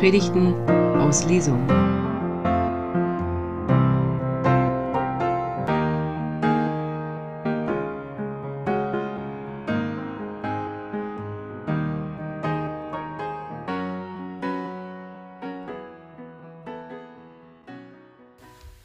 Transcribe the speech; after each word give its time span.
Predigten 0.00 0.54
aus 0.98 1.26
Lesung. 1.26 1.68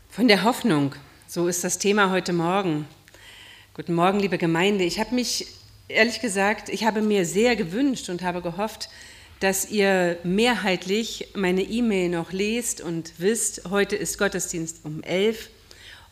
Von 0.09 0.27
der 0.27 0.43
Hoffnung, 0.43 0.95
so 1.27 1.47
ist 1.47 1.63
das 1.63 1.79
Thema 1.79 2.11
heute 2.11 2.34
Morgen. 2.34 2.89
Guten 3.73 3.93
Morgen, 3.93 4.20
liebe 4.20 4.38
Gemeinde. 4.38 4.84
Ich 4.84 5.00
habe 5.00 5.16
mich, 5.16 5.47
ehrlich 5.88 6.20
gesagt, 6.20 6.68
ich 6.68 6.84
habe 6.84 7.02
mir 7.02 7.25
sehr 7.25 7.55
gewünscht 7.55 8.09
und 8.09 8.21
habe 8.21 8.41
gehofft, 8.41 8.89
dass 9.39 9.70
ihr 9.70 10.17
mehrheitlich 10.23 11.30
meine 11.35 11.62
E-Mail 11.62 12.09
noch 12.09 12.31
lest 12.31 12.81
und 12.81 13.13
wisst, 13.17 13.70
heute 13.70 13.95
ist 13.95 14.17
Gottesdienst 14.17 14.80
um 14.84 15.03
11 15.03 15.49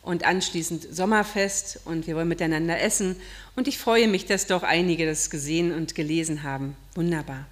und 0.02 0.24
anschließend 0.24 0.86
Sommerfest 0.94 1.80
und 1.84 2.06
wir 2.06 2.14
wollen 2.14 2.28
miteinander 2.28 2.80
essen. 2.80 3.16
Und 3.56 3.68
ich 3.68 3.78
freue 3.78 4.08
mich, 4.08 4.26
dass 4.26 4.46
doch 4.46 4.62
einige 4.62 5.06
das 5.06 5.30
gesehen 5.30 5.72
und 5.72 5.94
gelesen 5.94 6.42
haben. 6.42 6.76
Wunderbar. 6.94 7.46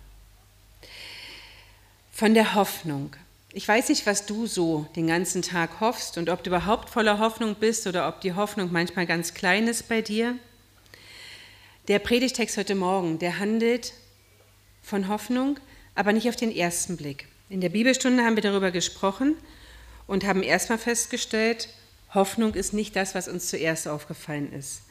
Von 2.12 2.34
der 2.34 2.54
Hoffnung. 2.54 3.16
Ich 3.54 3.66
weiß 3.66 3.88
nicht, 3.88 4.06
was 4.06 4.26
du 4.26 4.46
so 4.46 4.86
den 4.96 5.06
ganzen 5.06 5.42
Tag 5.42 5.80
hoffst 5.80 6.18
und 6.18 6.28
ob 6.28 6.42
du 6.42 6.50
überhaupt 6.50 6.90
voller 6.90 7.18
Hoffnung 7.18 7.54
bist 7.54 7.86
oder 7.86 8.08
ob 8.08 8.20
die 8.20 8.34
Hoffnung 8.34 8.70
manchmal 8.72 9.06
ganz 9.06 9.34
klein 9.34 9.66
ist 9.68 9.88
bei 9.88 10.02
dir. 10.02 10.36
Der 11.88 11.98
Predigtext 11.98 12.56
heute 12.56 12.74
Morgen, 12.74 13.18
der 13.18 13.38
handelt 13.38 13.92
von 14.82 15.08
Hoffnung, 15.08 15.58
aber 15.94 16.12
nicht 16.12 16.28
auf 16.28 16.36
den 16.36 16.54
ersten 16.54 16.96
Blick. 16.96 17.26
In 17.48 17.60
der 17.60 17.68
Bibelstunde 17.68 18.24
haben 18.24 18.36
wir 18.36 18.42
darüber 18.42 18.70
gesprochen 18.70 19.36
und 20.06 20.24
haben 20.24 20.42
erstmal 20.42 20.78
festgestellt, 20.78 21.68
Hoffnung 22.14 22.54
ist 22.54 22.72
nicht 22.72 22.96
das, 22.96 23.14
was 23.14 23.28
uns 23.28 23.48
zuerst 23.48 23.88
aufgefallen 23.88 24.52
ist. 24.52 24.82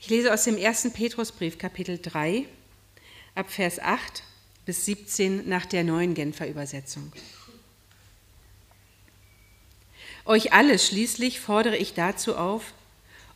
Ich 0.00 0.08
lese 0.08 0.32
aus 0.32 0.44
dem 0.44 0.56
ersten 0.56 0.92
Petrusbrief, 0.92 1.58
Kapitel 1.58 1.98
3, 2.00 2.44
ab 3.34 3.50
Vers 3.50 3.78
8 3.78 4.22
bis 4.64 4.84
17 4.84 5.48
nach 5.48 5.66
der 5.66 5.84
neuen 5.84 6.14
Genfer 6.14 6.48
Übersetzung. 6.48 7.12
Euch 10.24 10.52
alle 10.52 10.78
schließlich 10.78 11.38
fordere 11.40 11.76
ich 11.76 11.94
dazu 11.94 12.36
auf, 12.36 12.74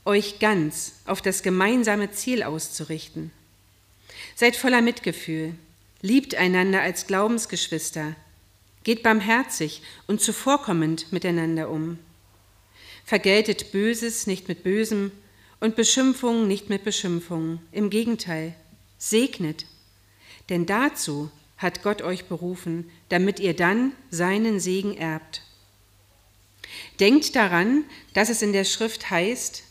euch 0.05 0.41
ganz 0.41 0.94
auf 1.06 1.22
das 1.22 1.42
gemeinsame 1.42 2.11
Ziel 2.11 2.42
auszurichten. 2.42 3.30
Seid 4.34 4.56
voller 4.56 4.83
Mitgefühl, 4.83 5.55
Liebt 6.02 6.34
einander 6.34 6.80
als 6.80 7.06
Glaubensgeschwister. 7.06 8.16
Geht 8.84 9.02
barmherzig 9.02 9.82
und 10.06 10.20
zuvorkommend 10.20 11.12
miteinander 11.12 11.68
um. 11.68 11.98
Vergeltet 13.04 13.72
Böses 13.72 14.26
nicht 14.26 14.48
mit 14.48 14.62
Bösem 14.62 15.12
und 15.60 15.76
Beschimpfungen 15.76 16.48
nicht 16.48 16.70
mit 16.70 16.84
Beschimpfungen. 16.84 17.60
Im 17.70 17.90
Gegenteil, 17.90 18.54
segnet. 18.96 19.66
Denn 20.48 20.64
dazu 20.64 21.30
hat 21.58 21.82
Gott 21.82 22.00
euch 22.00 22.24
berufen, 22.24 22.90
damit 23.10 23.38
ihr 23.38 23.54
dann 23.54 23.92
seinen 24.10 24.58
Segen 24.58 24.96
erbt. 24.96 25.42
Denkt 26.98 27.36
daran, 27.36 27.84
dass 28.14 28.30
es 28.30 28.40
in 28.40 28.54
der 28.54 28.64
Schrift 28.64 29.10
heißt, 29.10 29.64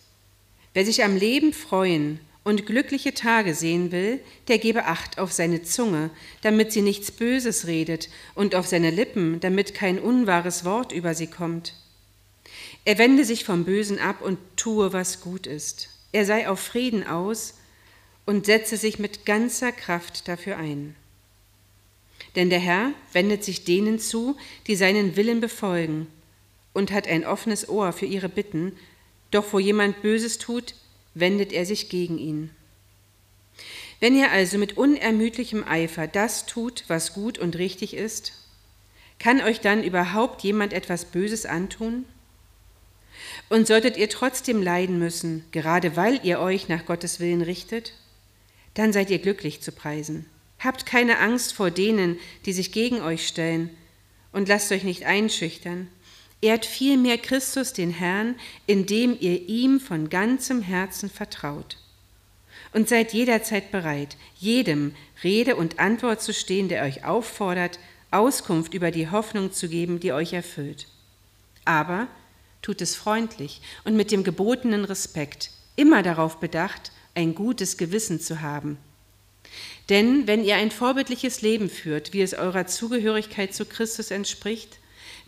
wer 0.75 0.85
sich 0.85 1.03
am 1.03 1.15
Leben 1.15 1.53
freuen 1.53 2.19
und 2.43 2.65
glückliche 2.65 3.13
Tage 3.13 3.53
sehen 3.53 3.91
will, 3.91 4.19
der 4.47 4.57
gebe 4.57 4.85
Acht 4.85 5.19
auf 5.19 5.31
seine 5.31 5.63
Zunge, 5.63 6.09
damit 6.41 6.71
sie 6.71 6.81
nichts 6.81 7.11
Böses 7.11 7.67
redet, 7.67 8.09
und 8.35 8.55
auf 8.55 8.67
seine 8.67 8.91
Lippen, 8.91 9.39
damit 9.39 9.73
kein 9.73 9.99
unwahres 9.99 10.65
Wort 10.65 10.91
über 10.91 11.13
sie 11.13 11.27
kommt. 11.27 11.73
Er 12.85 12.97
wende 12.97 13.25
sich 13.25 13.43
vom 13.43 13.65
Bösen 13.65 13.99
ab 13.99 14.21
und 14.21 14.37
tue, 14.55 14.93
was 14.93 15.21
gut 15.21 15.47
ist. 15.47 15.89
Er 16.11 16.25
sei 16.25 16.49
auf 16.49 16.59
Frieden 16.59 17.05
aus 17.05 17.55
und 18.25 18.45
setze 18.45 18.77
sich 18.77 18.99
mit 18.99 19.25
ganzer 19.25 19.71
Kraft 19.71 20.27
dafür 20.27 20.57
ein. 20.57 20.95
Denn 22.35 22.49
der 22.49 22.59
Herr 22.59 22.93
wendet 23.11 23.43
sich 23.43 23.63
denen 23.63 23.99
zu, 23.99 24.37
die 24.67 24.75
seinen 24.75 25.15
Willen 25.15 25.41
befolgen, 25.41 26.07
und 26.73 26.91
hat 26.91 27.07
ein 27.07 27.25
offenes 27.25 27.67
Ohr 27.67 27.91
für 27.91 28.05
ihre 28.05 28.29
Bitten, 28.29 28.73
doch 29.31 29.51
wo 29.51 29.59
jemand 29.59 30.01
Böses 30.01 30.37
tut, 30.37 30.75
wendet 31.13 31.51
er 31.51 31.65
sich 31.65 31.89
gegen 31.89 32.17
ihn. 32.17 32.51
Wenn 33.99 34.15
ihr 34.15 34.31
also 34.31 34.57
mit 34.57 34.77
unermüdlichem 34.77 35.65
Eifer 35.67 36.07
das 36.07 36.45
tut, 36.45 36.85
was 36.87 37.13
gut 37.13 37.37
und 37.37 37.57
richtig 37.57 37.93
ist, 37.93 38.33
kann 39.19 39.41
euch 39.41 39.59
dann 39.59 39.83
überhaupt 39.83 40.43
jemand 40.43 40.71
etwas 40.71 41.05
Böses 41.05 41.45
antun? 41.45 42.05
Und 43.49 43.67
solltet 43.67 43.97
ihr 43.97 44.07
trotzdem 44.07 44.63
leiden 44.63 44.97
müssen, 44.97 45.43
gerade 45.51 45.97
weil 45.97 46.21
ihr 46.23 46.39
euch 46.39 46.69
nach 46.69 46.85
Gottes 46.85 47.19
Willen 47.19 47.41
richtet, 47.41 47.93
dann 48.75 48.93
seid 48.93 49.09
ihr 49.09 49.19
glücklich 49.19 49.61
zu 49.61 49.73
preisen. 49.73 50.25
Habt 50.59 50.85
keine 50.85 51.19
Angst 51.19 51.53
vor 51.53 51.69
denen, 51.69 52.17
die 52.45 52.53
sich 52.53 52.71
gegen 52.71 53.01
euch 53.01 53.27
stellen, 53.27 53.69
und 54.31 54.47
lasst 54.47 54.71
euch 54.71 54.83
nicht 54.83 55.05
einschüchtern, 55.05 55.87
Ehrt 56.41 56.65
vielmehr 56.65 57.17
Christus 57.17 57.73
den 57.73 57.91
Herrn, 57.91 58.35
indem 58.65 59.17
ihr 59.19 59.47
ihm 59.49 59.79
von 59.79 60.09
ganzem 60.09 60.61
Herzen 60.61 61.09
vertraut. 61.09 61.77
Und 62.71 62.87
seid 62.87 63.13
jederzeit 63.13 63.71
bereit, 63.71 64.15
jedem 64.37 64.93
Rede 65.23 65.55
und 65.55 65.79
Antwort 65.79 66.21
zu 66.21 66.33
stehen, 66.33 66.69
der 66.69 66.83
euch 66.83 67.03
auffordert, 67.03 67.79
Auskunft 68.11 68.73
über 68.73 68.91
die 68.91 69.09
Hoffnung 69.09 69.51
zu 69.51 69.67
geben, 69.69 69.99
die 69.99 70.13
euch 70.13 70.33
erfüllt. 70.33 70.87
Aber 71.65 72.07
tut 72.61 72.81
es 72.81 72.95
freundlich 72.95 73.61
und 73.83 73.95
mit 73.95 74.11
dem 74.11 74.23
gebotenen 74.23 74.85
Respekt, 74.85 75.51
immer 75.75 76.03
darauf 76.03 76.39
bedacht, 76.39 76.91
ein 77.15 77.35
gutes 77.35 77.77
Gewissen 77.77 78.19
zu 78.19 78.41
haben. 78.41 78.77
Denn 79.89 80.27
wenn 80.27 80.43
ihr 80.43 80.55
ein 80.55 80.71
vorbildliches 80.71 81.41
Leben 81.41 81.69
führt, 81.69 82.13
wie 82.13 82.21
es 82.21 82.33
eurer 82.33 82.67
Zugehörigkeit 82.67 83.53
zu 83.53 83.65
Christus 83.65 84.11
entspricht, 84.11 84.78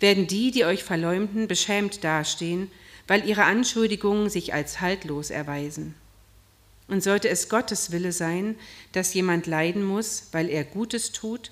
werden 0.02 0.28
die, 0.28 0.52
die 0.52 0.66
euch 0.66 0.84
verleumden, 0.84 1.48
beschämt 1.48 2.04
dastehen, 2.04 2.72
weil 3.08 3.28
ihre 3.28 3.44
Anschuldigungen 3.44 4.30
sich 4.30 4.54
als 4.54 4.82
haltlos 4.82 5.30
erweisen. 5.30 5.96
Und 6.88 7.04
sollte 7.04 7.30
es 7.30 7.48
Gottes 7.48 7.92
Wille 7.92 8.12
sein, 8.12 8.56
dass 8.92 9.14
jemand 9.14 9.48
leiden 9.48 9.84
muss, 9.84 10.28
weil 10.32 10.50
er 10.50 10.64
Gutes 10.64 11.12
tut, 11.12 11.52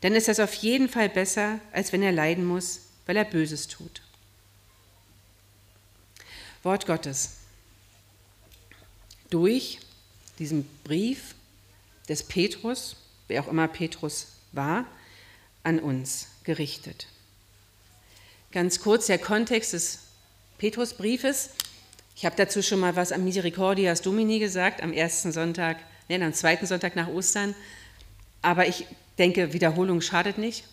dann 0.00 0.14
ist 0.14 0.28
das 0.28 0.40
auf 0.40 0.54
jeden 0.54 0.88
Fall 0.88 1.08
besser, 1.08 1.60
als 1.72 1.92
wenn 1.92 2.02
er 2.02 2.12
leiden 2.12 2.44
muss, 2.44 2.80
weil 3.06 3.16
er 3.16 3.24
Böses 3.24 3.68
tut. 3.68 4.02
Wort 6.62 6.86
Gottes. 6.86 7.36
Durch 9.30 9.78
diesen 10.38 10.68
Brief 10.84 11.34
des 12.08 12.22
Petrus, 12.22 12.96
wer 13.28 13.42
auch 13.42 13.48
immer 13.48 13.68
Petrus 13.68 14.28
war, 14.52 14.86
an 15.62 15.78
uns 15.78 16.28
gerichtet. 16.44 17.08
Ganz 18.52 18.80
kurz 18.80 19.06
der 19.06 19.18
Kontext 19.18 19.72
des 19.72 19.98
Petrusbriefes. 20.58 21.50
Ich 22.14 22.24
habe 22.24 22.36
dazu 22.36 22.62
schon 22.62 22.80
mal 22.80 22.96
was 22.96 23.12
am 23.12 23.24
Misericordias 23.24 24.00
Domini 24.00 24.38
gesagt, 24.38 24.82
am 24.82 24.92
ersten 24.92 25.32
Sonntag, 25.32 25.76
nein, 26.08 26.22
am 26.22 26.32
zweiten 26.32 26.66
Sonntag 26.66 26.96
nach 26.96 27.08
Ostern. 27.08 27.54
Aber 28.40 28.66
ich 28.66 28.86
denke, 29.18 29.52
Wiederholung 29.52 30.00
schadet 30.00 30.38
nicht. 30.38 30.64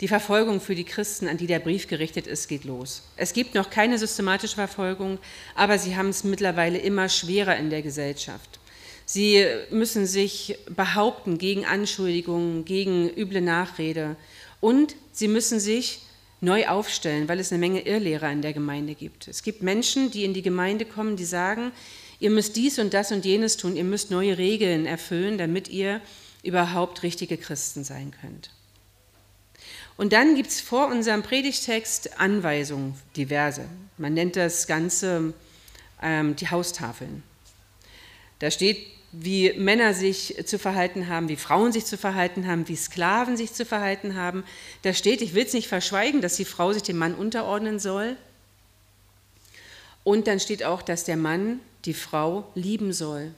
Die 0.00 0.08
Verfolgung 0.08 0.60
für 0.60 0.74
die 0.74 0.84
Christen, 0.84 1.28
an 1.28 1.36
die 1.36 1.46
der 1.46 1.60
Brief 1.60 1.86
gerichtet 1.86 2.26
ist, 2.26 2.48
geht 2.48 2.64
los. 2.64 3.04
Es 3.16 3.32
gibt 3.32 3.54
noch 3.54 3.70
keine 3.70 3.98
systematische 3.98 4.56
Verfolgung, 4.56 5.18
aber 5.54 5.78
sie 5.78 5.96
haben 5.96 6.08
es 6.08 6.24
mittlerweile 6.24 6.78
immer 6.78 7.08
schwerer 7.08 7.56
in 7.56 7.70
der 7.70 7.82
Gesellschaft. 7.82 8.58
Sie 9.06 9.46
müssen 9.70 10.06
sich 10.06 10.58
behaupten 10.68 11.38
gegen 11.38 11.64
Anschuldigungen, 11.64 12.64
gegen 12.64 13.10
üble 13.10 13.40
Nachrede 13.40 14.16
und 14.60 14.96
sie 15.12 15.28
müssen 15.28 15.60
sich 15.60 16.00
neu 16.42 16.66
aufstellen, 16.66 17.28
weil 17.28 17.40
es 17.40 17.52
eine 17.52 17.60
Menge 17.60 17.86
Irrlehrer 17.86 18.30
in 18.30 18.42
der 18.42 18.52
Gemeinde 18.52 18.94
gibt. 18.94 19.28
Es 19.28 19.42
gibt 19.42 19.62
Menschen, 19.62 20.10
die 20.10 20.24
in 20.24 20.34
die 20.34 20.42
Gemeinde 20.42 20.84
kommen, 20.84 21.16
die 21.16 21.24
sagen, 21.24 21.70
ihr 22.18 22.30
müsst 22.30 22.56
dies 22.56 22.78
und 22.78 22.92
das 22.92 23.12
und 23.12 23.24
jenes 23.24 23.56
tun, 23.56 23.76
ihr 23.76 23.84
müsst 23.84 24.10
neue 24.10 24.36
Regeln 24.36 24.84
erfüllen, 24.84 25.38
damit 25.38 25.68
ihr 25.68 26.00
überhaupt 26.42 27.04
richtige 27.04 27.36
Christen 27.36 27.84
sein 27.84 28.12
könnt. 28.20 28.50
Und 29.96 30.12
dann 30.12 30.34
gibt 30.34 30.50
es 30.50 30.60
vor 30.60 30.88
unserem 30.88 31.22
Predigtext 31.22 32.18
Anweisungen, 32.18 32.94
diverse. 33.16 33.64
Man 33.96 34.14
nennt 34.14 34.34
das 34.34 34.66
Ganze 34.66 35.34
ähm, 36.02 36.34
die 36.34 36.50
Haustafeln. 36.50 37.22
Da 38.40 38.50
steht 38.50 38.84
wie 39.12 39.52
Männer 39.52 39.92
sich 39.92 40.36
zu 40.46 40.58
verhalten 40.58 41.08
haben, 41.08 41.28
wie 41.28 41.36
Frauen 41.36 41.70
sich 41.70 41.84
zu 41.84 41.98
verhalten 41.98 42.46
haben, 42.46 42.66
wie 42.68 42.76
Sklaven 42.76 43.36
sich 43.36 43.52
zu 43.52 43.66
verhalten 43.66 44.16
haben. 44.16 44.42
Da 44.80 44.94
steht, 44.94 45.20
ich 45.20 45.34
will 45.34 45.44
es 45.44 45.52
nicht 45.52 45.68
verschweigen, 45.68 46.22
dass 46.22 46.36
die 46.36 46.46
Frau 46.46 46.72
sich 46.72 46.82
dem 46.82 46.96
Mann 46.96 47.14
unterordnen 47.14 47.78
soll. 47.78 48.16
Und 50.02 50.26
dann 50.26 50.40
steht 50.40 50.64
auch, 50.64 50.80
dass 50.80 51.04
der 51.04 51.18
Mann 51.18 51.60
die 51.84 51.94
Frau 51.94 52.50
lieben 52.54 52.92
soll, 52.94 53.32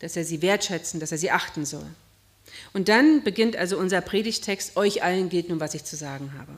dass 0.00 0.16
er 0.16 0.24
sie 0.24 0.42
wertschätzen, 0.42 0.98
dass 0.98 1.12
er 1.12 1.18
sie 1.18 1.30
achten 1.30 1.64
soll. 1.64 1.86
Und 2.72 2.88
dann 2.88 3.22
beginnt 3.22 3.56
also 3.56 3.78
unser 3.78 4.00
Predigtext, 4.00 4.76
euch 4.76 5.04
allen 5.04 5.28
gilt 5.28 5.48
nun, 5.48 5.60
was 5.60 5.74
ich 5.74 5.84
zu 5.84 5.96
sagen 5.96 6.32
habe. 6.36 6.52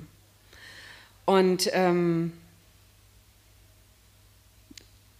Und 1.26 1.68
ähm, 1.72 2.32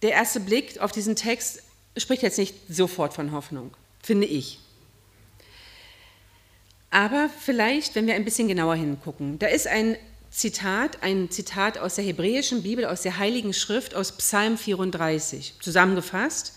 der 0.01 0.11
erste 0.11 0.39
Blick 0.39 0.79
auf 0.79 0.91
diesen 0.91 1.15
Text 1.15 1.61
spricht 1.97 2.23
jetzt 2.23 2.37
nicht 2.37 2.55
sofort 2.69 3.13
von 3.13 3.31
Hoffnung, 3.31 3.71
finde 4.01 4.27
ich. 4.27 4.59
Aber 6.89 7.29
vielleicht, 7.39 7.95
wenn 7.95 8.05
wir 8.07 8.13
ein 8.13 8.25
bisschen 8.25 8.47
genauer 8.47 8.75
hingucken, 8.75 9.39
da 9.39 9.47
ist 9.47 9.67
ein 9.67 9.97
Zitat, 10.29 11.01
ein 11.01 11.29
Zitat 11.29 11.77
aus 11.77 11.95
der 11.95 12.03
hebräischen 12.03 12.63
Bibel, 12.63 12.85
aus 12.85 13.01
der 13.01 13.17
Heiligen 13.17 13.53
Schrift, 13.53 13.95
aus 13.95 14.11
Psalm 14.13 14.57
34, 14.57 15.53
zusammengefasst. 15.59 16.53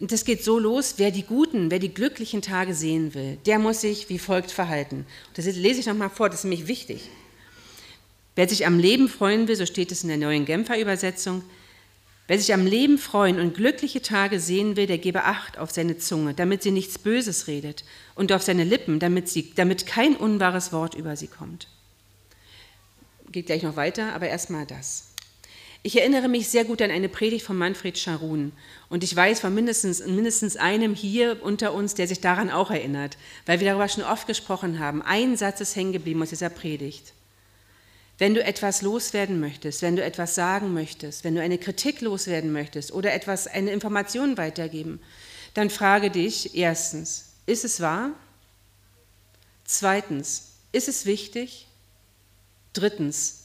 Und 0.00 0.12
das 0.12 0.24
geht 0.24 0.44
so 0.44 0.58
los, 0.58 0.94
wer 0.96 1.10
die 1.10 1.24
guten, 1.24 1.70
wer 1.70 1.78
die 1.78 1.92
glücklichen 1.92 2.40
Tage 2.40 2.72
sehen 2.72 3.12
will, 3.14 3.38
der 3.46 3.58
muss 3.58 3.80
sich 3.80 4.08
wie 4.08 4.18
folgt 4.18 4.50
verhalten. 4.50 5.06
Das 5.34 5.44
lese 5.44 5.80
ich 5.80 5.86
nochmal 5.86 6.10
vor, 6.10 6.28
das 6.28 6.40
ist 6.40 6.44
nämlich 6.44 6.68
wichtig. 6.68 7.10
Wer 8.36 8.48
sich 8.48 8.66
am 8.66 8.78
Leben 8.78 9.08
freuen 9.08 9.48
will, 9.48 9.56
so 9.56 9.66
steht 9.66 9.92
es 9.92 10.02
in 10.02 10.08
der 10.08 10.16
neuen 10.16 10.46
Genfer 10.46 10.78
Übersetzung, 10.78 11.42
wer 12.30 12.38
sich 12.38 12.54
am 12.54 12.64
Leben 12.64 12.96
freuen 12.96 13.40
und 13.40 13.54
glückliche 13.54 14.02
Tage 14.02 14.38
sehen 14.38 14.76
will, 14.76 14.86
der 14.86 14.98
gebe 14.98 15.24
Acht 15.24 15.58
auf 15.58 15.72
seine 15.72 15.98
Zunge, 15.98 16.32
damit 16.32 16.62
sie 16.62 16.70
nichts 16.70 16.96
Böses 16.96 17.48
redet, 17.48 17.82
und 18.14 18.30
auf 18.30 18.40
seine 18.40 18.62
Lippen, 18.62 19.00
damit, 19.00 19.28
sie, 19.28 19.52
damit 19.56 19.84
kein 19.84 20.14
unwahres 20.14 20.72
Wort 20.72 20.94
über 20.94 21.16
sie 21.16 21.26
kommt. 21.26 21.66
Geht 23.32 23.46
gleich 23.46 23.64
noch 23.64 23.74
weiter, 23.74 24.12
aber 24.12 24.28
erstmal 24.28 24.64
das. 24.64 25.08
Ich 25.82 25.98
erinnere 25.98 26.28
mich 26.28 26.46
sehr 26.46 26.64
gut 26.64 26.80
an 26.82 26.92
eine 26.92 27.08
Predigt 27.08 27.44
von 27.44 27.58
Manfred 27.58 27.98
Scharun 27.98 28.52
und 28.88 29.02
ich 29.02 29.16
weiß 29.16 29.40
von 29.40 29.52
mindestens, 29.52 30.06
mindestens 30.06 30.56
einem 30.56 30.94
hier 30.94 31.42
unter 31.42 31.74
uns, 31.74 31.94
der 31.94 32.06
sich 32.06 32.20
daran 32.20 32.48
auch 32.48 32.70
erinnert, 32.70 33.18
weil 33.44 33.58
wir 33.58 33.66
darüber 33.66 33.88
schon 33.88 34.04
oft 34.04 34.28
gesprochen 34.28 34.78
haben. 34.78 35.02
Ein 35.02 35.36
Satz 35.36 35.60
ist 35.60 35.74
hängen 35.74 35.92
geblieben 35.92 36.22
aus 36.22 36.30
dieser 36.30 36.50
Predigt. 36.50 37.12
Wenn 38.20 38.34
du 38.34 38.44
etwas 38.44 38.82
loswerden 38.82 39.40
möchtest, 39.40 39.80
wenn 39.80 39.96
du 39.96 40.04
etwas 40.04 40.34
sagen 40.34 40.74
möchtest, 40.74 41.24
wenn 41.24 41.34
du 41.34 41.40
eine 41.40 41.56
Kritik 41.56 42.02
loswerden 42.02 42.52
möchtest 42.52 42.92
oder 42.92 43.14
etwas, 43.14 43.46
eine 43.46 43.70
Information 43.72 44.36
weitergeben, 44.36 45.00
dann 45.54 45.70
frage 45.70 46.10
dich 46.10 46.54
erstens, 46.54 47.30
ist 47.46 47.64
es 47.64 47.80
wahr? 47.80 48.10
Zweitens, 49.64 50.50
ist 50.70 50.86
es 50.86 51.06
wichtig? 51.06 51.66
Drittens, 52.74 53.44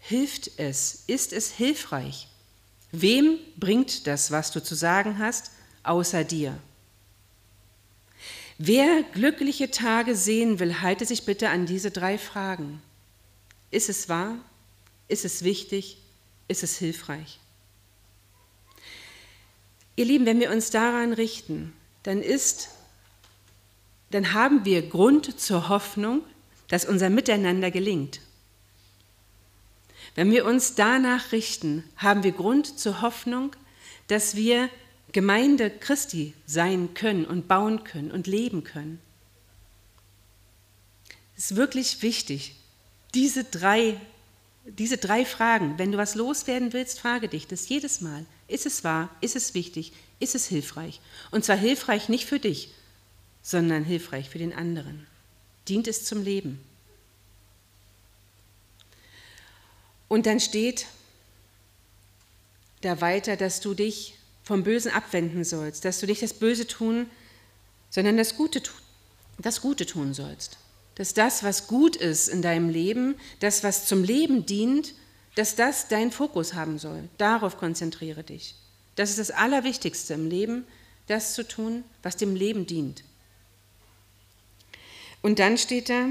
hilft 0.00 0.50
es? 0.58 1.04
Ist 1.06 1.32
es 1.32 1.50
hilfreich? 1.50 2.28
Wem 2.92 3.38
bringt 3.56 4.06
das, 4.06 4.30
was 4.30 4.50
du 4.50 4.62
zu 4.62 4.74
sagen 4.74 5.18
hast, 5.18 5.50
außer 5.82 6.24
dir? 6.24 6.58
Wer 8.58 9.02
glückliche 9.14 9.70
Tage 9.70 10.14
sehen 10.14 10.58
will, 10.58 10.82
halte 10.82 11.06
sich 11.06 11.24
bitte 11.24 11.48
an 11.48 11.64
diese 11.64 11.90
drei 11.90 12.18
Fragen. 12.18 12.82
Ist 13.74 13.88
es 13.88 14.08
wahr? 14.08 14.36
Ist 15.08 15.24
es 15.24 15.42
wichtig? 15.42 15.98
Ist 16.46 16.62
es 16.62 16.78
hilfreich? 16.78 17.40
Ihr 19.96 20.04
Lieben, 20.04 20.26
wenn 20.26 20.38
wir 20.38 20.52
uns 20.52 20.70
daran 20.70 21.12
richten, 21.12 21.72
dann 22.04 22.22
ist, 22.22 22.68
dann 24.10 24.32
haben 24.32 24.64
wir 24.64 24.88
Grund 24.88 25.40
zur 25.40 25.68
Hoffnung, 25.68 26.22
dass 26.68 26.84
unser 26.84 27.10
Miteinander 27.10 27.72
gelingt. 27.72 28.20
Wenn 30.14 30.30
wir 30.30 30.44
uns 30.44 30.76
danach 30.76 31.32
richten, 31.32 31.82
haben 31.96 32.22
wir 32.22 32.30
Grund 32.30 32.78
zur 32.78 33.02
Hoffnung, 33.02 33.56
dass 34.06 34.36
wir 34.36 34.70
Gemeinde 35.10 35.68
Christi 35.68 36.32
sein 36.46 36.94
können 36.94 37.24
und 37.24 37.48
bauen 37.48 37.82
können 37.82 38.12
und 38.12 38.28
leben 38.28 38.62
können. 38.62 39.00
Es 41.36 41.50
ist 41.50 41.56
wirklich 41.56 42.02
wichtig, 42.02 42.54
diese 43.14 43.44
drei, 43.44 44.00
diese 44.64 44.98
drei 44.98 45.24
Fragen, 45.24 45.78
wenn 45.78 45.92
du 45.92 45.98
was 45.98 46.14
loswerden 46.14 46.72
willst, 46.72 47.00
frage 47.00 47.28
dich 47.28 47.46
das 47.46 47.68
jedes 47.68 48.00
Mal. 48.00 48.26
Ist 48.48 48.66
es 48.66 48.84
wahr? 48.84 49.08
Ist 49.20 49.36
es 49.36 49.54
wichtig? 49.54 49.92
Ist 50.20 50.34
es 50.34 50.46
hilfreich? 50.46 51.00
Und 51.30 51.44
zwar 51.44 51.56
hilfreich 51.56 52.08
nicht 52.08 52.26
für 52.26 52.38
dich, 52.38 52.70
sondern 53.42 53.84
hilfreich 53.84 54.28
für 54.28 54.38
den 54.38 54.52
anderen. 54.52 55.06
Dient 55.68 55.88
es 55.88 56.04
zum 56.04 56.22
Leben? 56.22 56.60
Und 60.08 60.26
dann 60.26 60.40
steht 60.40 60.86
da 62.82 63.00
weiter, 63.00 63.36
dass 63.36 63.60
du 63.60 63.74
dich 63.74 64.14
vom 64.42 64.62
Bösen 64.62 64.92
abwenden 64.92 65.44
sollst, 65.44 65.84
dass 65.84 66.00
du 66.00 66.06
nicht 66.06 66.22
das 66.22 66.34
Böse 66.34 66.66
tun, 66.66 67.06
sondern 67.88 68.18
das 68.18 68.36
Gute, 68.36 68.62
das 69.38 69.62
Gute 69.62 69.86
tun 69.86 70.12
sollst 70.12 70.58
dass 70.94 71.14
das, 71.14 71.42
was 71.42 71.66
gut 71.66 71.96
ist 71.96 72.28
in 72.28 72.42
deinem 72.42 72.68
Leben, 72.68 73.16
das, 73.40 73.64
was 73.64 73.86
zum 73.86 74.04
Leben 74.04 74.46
dient, 74.46 74.94
dass 75.34 75.56
das 75.56 75.88
dein 75.88 76.12
Fokus 76.12 76.54
haben 76.54 76.78
soll. 76.78 77.08
Darauf 77.18 77.58
konzentriere 77.58 78.22
dich. 78.22 78.54
Das 78.94 79.10
ist 79.10 79.18
das 79.18 79.30
Allerwichtigste 79.32 80.14
im 80.14 80.28
Leben, 80.28 80.64
das 81.08 81.34
zu 81.34 81.46
tun, 81.46 81.84
was 82.02 82.16
dem 82.16 82.36
Leben 82.36 82.66
dient. 82.66 83.02
Und 85.22 85.38
dann 85.38 85.58
steht 85.58 85.88
da, 85.88 86.08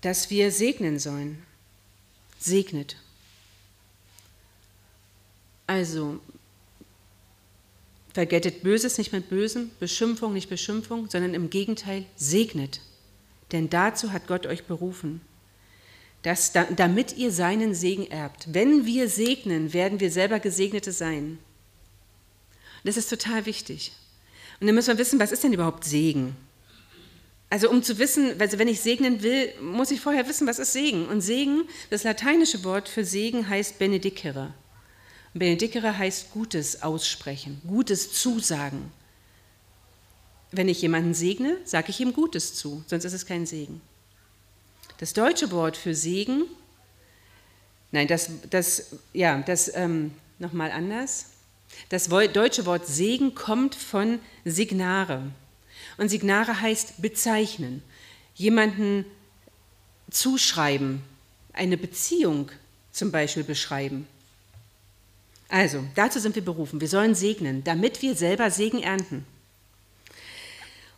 dass 0.00 0.30
wir 0.30 0.50
segnen 0.50 0.98
sollen. 0.98 1.44
Segnet. 2.38 2.96
Also, 5.66 6.20
Vergeltet 8.12 8.62
Böses 8.62 8.98
nicht 8.98 9.12
mit 9.12 9.28
Bösem, 9.28 9.70
Beschimpfung 9.78 10.32
nicht 10.32 10.48
Beschimpfung, 10.48 11.08
sondern 11.08 11.34
im 11.34 11.48
Gegenteil 11.48 12.04
segnet. 12.16 12.80
Denn 13.52 13.70
dazu 13.70 14.12
hat 14.12 14.26
Gott 14.26 14.46
euch 14.46 14.64
berufen, 14.64 15.20
dass, 16.22 16.52
damit 16.52 17.16
ihr 17.16 17.30
seinen 17.30 17.74
Segen 17.74 18.10
erbt. 18.10 18.52
Wenn 18.52 18.84
wir 18.84 19.08
segnen, 19.08 19.72
werden 19.72 20.00
wir 20.00 20.10
selber 20.10 20.40
Gesegnete 20.40 20.92
sein. 20.92 21.38
Das 22.84 22.96
ist 22.96 23.08
total 23.08 23.46
wichtig. 23.46 23.92
Und 24.60 24.66
dann 24.66 24.74
müssen 24.74 24.88
wir 24.88 24.98
wissen, 24.98 25.20
was 25.20 25.32
ist 25.32 25.44
denn 25.44 25.52
überhaupt 25.52 25.84
Segen? 25.84 26.36
Also 27.48 27.68
um 27.68 27.82
zu 27.82 27.98
wissen, 27.98 28.40
also 28.40 28.58
wenn 28.58 28.68
ich 28.68 28.80
segnen 28.80 29.22
will, 29.22 29.52
muss 29.60 29.90
ich 29.90 30.00
vorher 30.00 30.28
wissen, 30.28 30.46
was 30.46 30.58
ist 30.58 30.72
Segen. 30.72 31.08
Und 31.08 31.20
Segen, 31.20 31.64
das 31.90 32.04
lateinische 32.04 32.62
Wort 32.64 32.88
für 32.88 33.04
Segen 33.04 33.48
heißt 33.48 33.78
benedicere. 33.78 34.54
Benedikere 35.34 35.96
heißt 35.96 36.32
Gutes 36.32 36.82
aussprechen, 36.82 37.60
Gutes 37.66 38.12
zusagen. 38.12 38.92
Wenn 40.50 40.68
ich 40.68 40.82
jemanden 40.82 41.14
segne, 41.14 41.56
sage 41.64 41.90
ich 41.90 42.00
ihm 42.00 42.12
Gutes 42.12 42.54
zu, 42.54 42.82
sonst 42.88 43.04
ist 43.04 43.12
es 43.12 43.26
kein 43.26 43.46
Segen. 43.46 43.80
Das 44.98 45.12
deutsche 45.12 45.52
Wort 45.52 45.76
für 45.76 45.94
Segen, 45.94 46.42
nein, 47.92 48.08
das, 48.08 48.30
das 48.50 48.96
ja, 49.12 49.38
das 49.40 49.74
ähm, 49.74 50.12
nochmal 50.40 50.72
anders. 50.72 51.26
Das 51.88 52.08
deutsche 52.08 52.66
Wort 52.66 52.86
Segen 52.86 53.34
kommt 53.36 53.76
von 53.76 54.18
Signare. 54.44 55.30
Und 55.96 56.08
Signare 56.08 56.60
heißt 56.60 57.00
bezeichnen, 57.00 57.82
jemanden 58.34 59.04
zuschreiben, 60.10 61.02
eine 61.52 61.76
Beziehung 61.76 62.50
zum 62.90 63.12
Beispiel 63.12 63.44
beschreiben. 63.44 64.08
Also, 65.50 65.84
dazu 65.96 66.20
sind 66.20 66.36
wir 66.36 66.44
berufen. 66.44 66.80
Wir 66.80 66.88
sollen 66.88 67.16
segnen, 67.16 67.64
damit 67.64 68.00
wir 68.02 68.14
selber 68.14 68.50
Segen 68.52 68.82
ernten. 68.82 69.26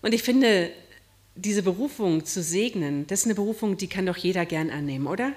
Und 0.02 0.12
ich 0.12 0.22
finde, 0.22 0.70
diese 1.34 1.62
Berufung 1.62 2.26
zu 2.26 2.42
segnen, 2.42 3.06
das 3.06 3.20
ist 3.20 3.26
eine 3.26 3.34
Berufung, 3.34 3.78
die 3.78 3.88
kann 3.88 4.04
doch 4.04 4.16
jeder 4.18 4.44
gern 4.44 4.68
annehmen, 4.68 5.06
oder? 5.06 5.32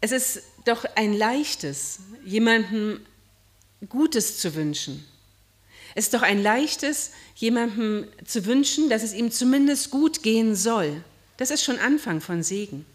Es 0.00 0.12
ist 0.12 0.42
doch 0.64 0.86
ein 0.94 1.12
leichtes, 1.12 1.98
jemandem 2.24 3.00
Gutes 3.88 4.38
zu 4.38 4.54
wünschen. 4.54 5.04
Es 5.94 6.06
ist 6.06 6.14
doch 6.14 6.22
ein 6.22 6.42
leichtes, 6.42 7.10
jemandem 7.34 8.08
zu 8.24 8.46
wünschen, 8.46 8.88
dass 8.88 9.02
es 9.02 9.12
ihm 9.12 9.30
zumindest 9.30 9.90
gut 9.90 10.22
gehen 10.22 10.54
soll. 10.54 11.02
Das 11.36 11.50
ist 11.50 11.62
schon 11.62 11.78
Anfang 11.78 12.22
von 12.22 12.42
Segen. 12.42 12.86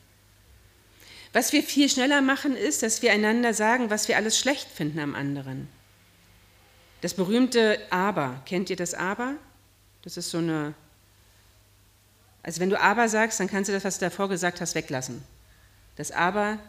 Was 1.33 1.51
wir 1.51 1.63
viel 1.63 1.89
schneller 1.89 2.21
machen, 2.21 2.55
ist, 2.55 2.83
dass 2.83 3.01
wir 3.01 3.11
einander 3.11 3.53
sagen, 3.53 3.89
was 3.89 4.07
wir 4.07 4.17
alles 4.17 4.37
schlecht 4.37 4.69
finden 4.69 4.99
am 4.99 5.15
anderen. 5.15 5.67
Das 7.01 7.15
berühmte 7.15 7.79
Aber, 7.89 8.41
kennt 8.45 8.69
ihr 8.69 8.75
das 8.75 8.93
Aber? 8.93 9.33
Das 10.03 10.15
ist 10.15 10.29
so 10.29 10.37
eine, 10.37 10.75
also 12.43 12.61
wenn 12.61 12.69
du 12.69 12.79
Aber 12.79 13.09
sagst, 13.09 13.39
dann 13.39 13.49
kannst 13.49 13.69
du 13.69 13.73
das, 13.73 13.83
was 13.83 13.97
du 13.97 14.05
davor 14.05 14.29
gesagt 14.29 14.61
hast, 14.61 14.75
weglassen. 14.75 15.23
Das 15.95 16.11
Aber 16.11 16.59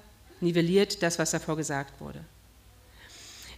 nivelliert 0.40 1.02
das, 1.02 1.18
was 1.18 1.32
davor 1.32 1.56
gesagt 1.56 2.00
wurde. 2.00 2.24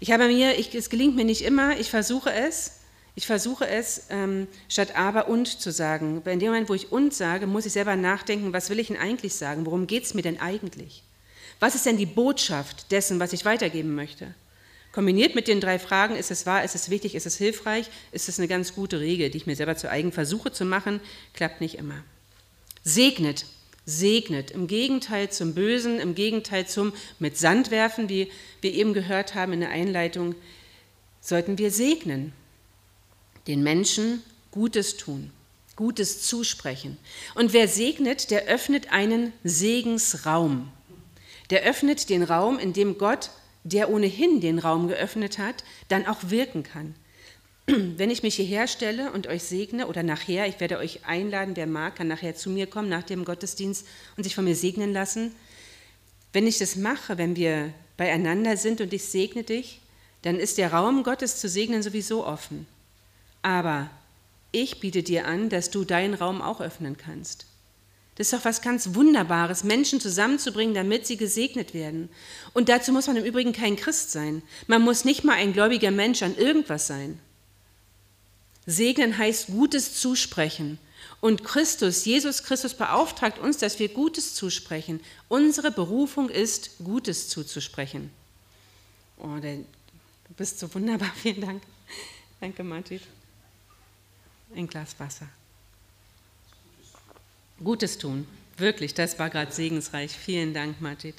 Ich 0.00 0.10
habe 0.10 0.26
mir, 0.26 0.58
ich, 0.58 0.74
es 0.74 0.90
gelingt 0.90 1.16
mir 1.16 1.24
nicht 1.24 1.42
immer, 1.42 1.78
ich 1.78 1.88
versuche 1.90 2.32
es, 2.32 2.80
ich 3.16 3.26
versuche 3.26 3.66
es, 3.66 4.04
ähm, 4.10 4.46
statt 4.68 4.94
aber 4.94 5.26
und 5.26 5.48
zu 5.48 5.72
sagen. 5.72 6.22
In 6.26 6.38
dem 6.38 6.48
Moment, 6.48 6.68
wo 6.68 6.74
ich 6.74 6.92
und 6.92 7.14
sage, 7.14 7.46
muss 7.46 7.64
ich 7.64 7.72
selber 7.72 7.96
nachdenken, 7.96 8.52
was 8.52 8.68
will 8.68 8.78
ich 8.78 8.88
denn 8.88 8.98
eigentlich 8.98 9.34
sagen? 9.34 9.64
Worum 9.64 9.86
geht 9.86 10.04
es 10.04 10.12
mir 10.12 10.20
denn 10.20 10.38
eigentlich? 10.38 11.02
Was 11.58 11.74
ist 11.74 11.86
denn 11.86 11.96
die 11.96 12.04
Botschaft 12.04 12.92
dessen, 12.92 13.18
was 13.18 13.32
ich 13.32 13.46
weitergeben 13.46 13.94
möchte? 13.94 14.34
Kombiniert 14.92 15.34
mit 15.34 15.48
den 15.48 15.62
drei 15.62 15.78
Fragen, 15.78 16.14
ist 16.14 16.30
es 16.30 16.44
wahr, 16.44 16.62
ist 16.62 16.74
es 16.74 16.90
wichtig, 16.90 17.14
ist 17.14 17.24
es 17.24 17.38
hilfreich, 17.38 17.88
ist 18.12 18.28
es 18.28 18.38
eine 18.38 18.48
ganz 18.48 18.74
gute 18.74 19.00
Regel, 19.00 19.30
die 19.30 19.38
ich 19.38 19.46
mir 19.46 19.56
selber 19.56 19.76
zu 19.76 19.90
eigen 19.90 20.12
versuche 20.12 20.52
zu 20.52 20.66
machen, 20.66 21.00
klappt 21.32 21.62
nicht 21.62 21.76
immer. 21.76 22.02
Segnet, 22.84 23.46
segnet, 23.86 24.50
im 24.50 24.66
Gegenteil 24.66 25.30
zum 25.30 25.54
Bösen, 25.54 26.00
im 26.00 26.14
Gegenteil 26.14 26.66
zum 26.66 26.92
mit 27.18 27.38
Sand 27.38 27.70
werfen, 27.70 28.10
wie 28.10 28.30
wir 28.60 28.74
eben 28.74 28.92
gehört 28.92 29.34
haben 29.34 29.54
in 29.54 29.60
der 29.60 29.70
Einleitung, 29.70 30.34
sollten 31.22 31.56
wir 31.56 31.70
segnen, 31.70 32.34
den 33.46 33.62
Menschen 33.62 34.22
Gutes 34.50 34.96
tun, 34.96 35.30
Gutes 35.76 36.22
zusprechen. 36.22 36.96
Und 37.34 37.52
wer 37.52 37.68
segnet, 37.68 38.30
der 38.30 38.46
öffnet 38.46 38.92
einen 38.92 39.32
Segensraum. 39.44 40.72
Der 41.50 41.62
öffnet 41.62 42.08
den 42.08 42.22
Raum, 42.22 42.58
in 42.58 42.72
dem 42.72 42.98
Gott 42.98 43.30
der 43.66 43.90
ohnehin 43.90 44.40
den 44.40 44.58
Raum 44.58 44.88
geöffnet 44.88 45.38
hat, 45.38 45.64
dann 45.88 46.06
auch 46.06 46.30
wirken 46.30 46.62
kann. 46.62 46.94
Wenn 47.66 48.10
ich 48.10 48.22
mich 48.22 48.36
hierher 48.36 48.68
stelle 48.68 49.10
und 49.12 49.26
euch 49.26 49.42
segne 49.42 49.88
oder 49.88 50.02
nachher, 50.02 50.46
ich 50.46 50.60
werde 50.60 50.78
euch 50.78 51.04
einladen, 51.04 51.56
wer 51.56 51.66
mag, 51.66 51.96
kann 51.96 52.06
nachher 52.06 52.36
zu 52.36 52.48
mir 52.48 52.68
kommen 52.68 52.88
nach 52.88 53.02
dem 53.02 53.24
Gottesdienst 53.24 53.86
und 54.16 54.22
sich 54.22 54.34
von 54.34 54.44
mir 54.44 54.54
segnen 54.54 54.92
lassen. 54.92 55.34
Wenn 56.32 56.46
ich 56.46 56.58
das 56.58 56.76
mache, 56.76 57.18
wenn 57.18 57.34
wir 57.34 57.72
beieinander 57.96 58.56
sind 58.56 58.80
und 58.80 58.92
ich 58.92 59.04
segne 59.04 59.42
dich, 59.42 59.80
dann 60.22 60.36
ist 60.36 60.58
der 60.58 60.72
Raum 60.72 61.02
Gottes 61.02 61.40
zu 61.40 61.48
segnen 61.48 61.82
sowieso 61.82 62.24
offen. 62.24 62.66
Aber 63.46 63.88
ich 64.50 64.80
biete 64.80 65.04
dir 65.04 65.28
an, 65.28 65.50
dass 65.50 65.70
du 65.70 65.84
deinen 65.84 66.14
Raum 66.14 66.42
auch 66.42 66.60
öffnen 66.60 66.96
kannst. 66.96 67.46
Das 68.16 68.26
ist 68.26 68.32
doch 68.32 68.44
was 68.44 68.60
ganz 68.60 68.96
Wunderbares, 68.96 69.62
Menschen 69.62 70.00
zusammenzubringen, 70.00 70.74
damit 70.74 71.06
sie 71.06 71.16
gesegnet 71.16 71.72
werden. 71.72 72.08
Und 72.54 72.68
dazu 72.68 72.90
muss 72.90 73.06
man 73.06 73.14
im 73.14 73.24
Übrigen 73.24 73.52
kein 73.52 73.76
Christ 73.76 74.10
sein. 74.10 74.42
Man 74.66 74.82
muss 74.82 75.04
nicht 75.04 75.22
mal 75.22 75.34
ein 75.34 75.52
gläubiger 75.52 75.92
Mensch 75.92 76.24
an 76.24 76.36
irgendwas 76.36 76.88
sein. 76.88 77.20
Segnen 78.66 79.16
heißt 79.16 79.46
Gutes 79.46 79.94
zusprechen. 79.94 80.80
Und 81.20 81.44
Christus, 81.44 82.04
Jesus 82.04 82.42
Christus 82.42 82.74
beauftragt 82.74 83.38
uns, 83.38 83.58
dass 83.58 83.78
wir 83.78 83.90
Gutes 83.90 84.34
zusprechen. 84.34 84.98
Unsere 85.28 85.70
Berufung 85.70 86.30
ist, 86.30 86.78
Gutes 86.82 87.28
zuzusprechen. 87.28 88.10
Oh, 89.18 89.36
du 89.40 89.64
bist 90.36 90.58
so 90.58 90.74
wunderbar. 90.74 91.12
Vielen 91.22 91.42
Dank. 91.42 91.62
Danke, 92.40 92.64
Martin. 92.64 93.00
Ein 94.56 94.68
Glas 94.68 94.98
Wasser. 94.98 95.28
Gutes 97.62 97.98
tun. 97.98 98.26
Wirklich, 98.56 98.94
das 98.94 99.18
war 99.18 99.28
gerade 99.28 99.52
segensreich. 99.52 100.12
Vielen 100.12 100.54
Dank, 100.54 100.80
Majid. 100.80 101.14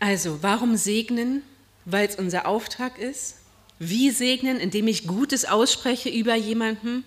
Also, 0.00 0.42
warum 0.42 0.76
segnen? 0.76 1.42
Weil 1.84 2.08
es 2.08 2.16
unser 2.16 2.46
Auftrag 2.46 2.98
ist. 2.98 3.36
Wie 3.78 4.10
segnen? 4.10 4.58
Indem 4.58 4.88
ich 4.88 5.06
Gutes 5.06 5.44
ausspreche 5.44 6.08
über 6.08 6.34
jemanden. 6.34 7.04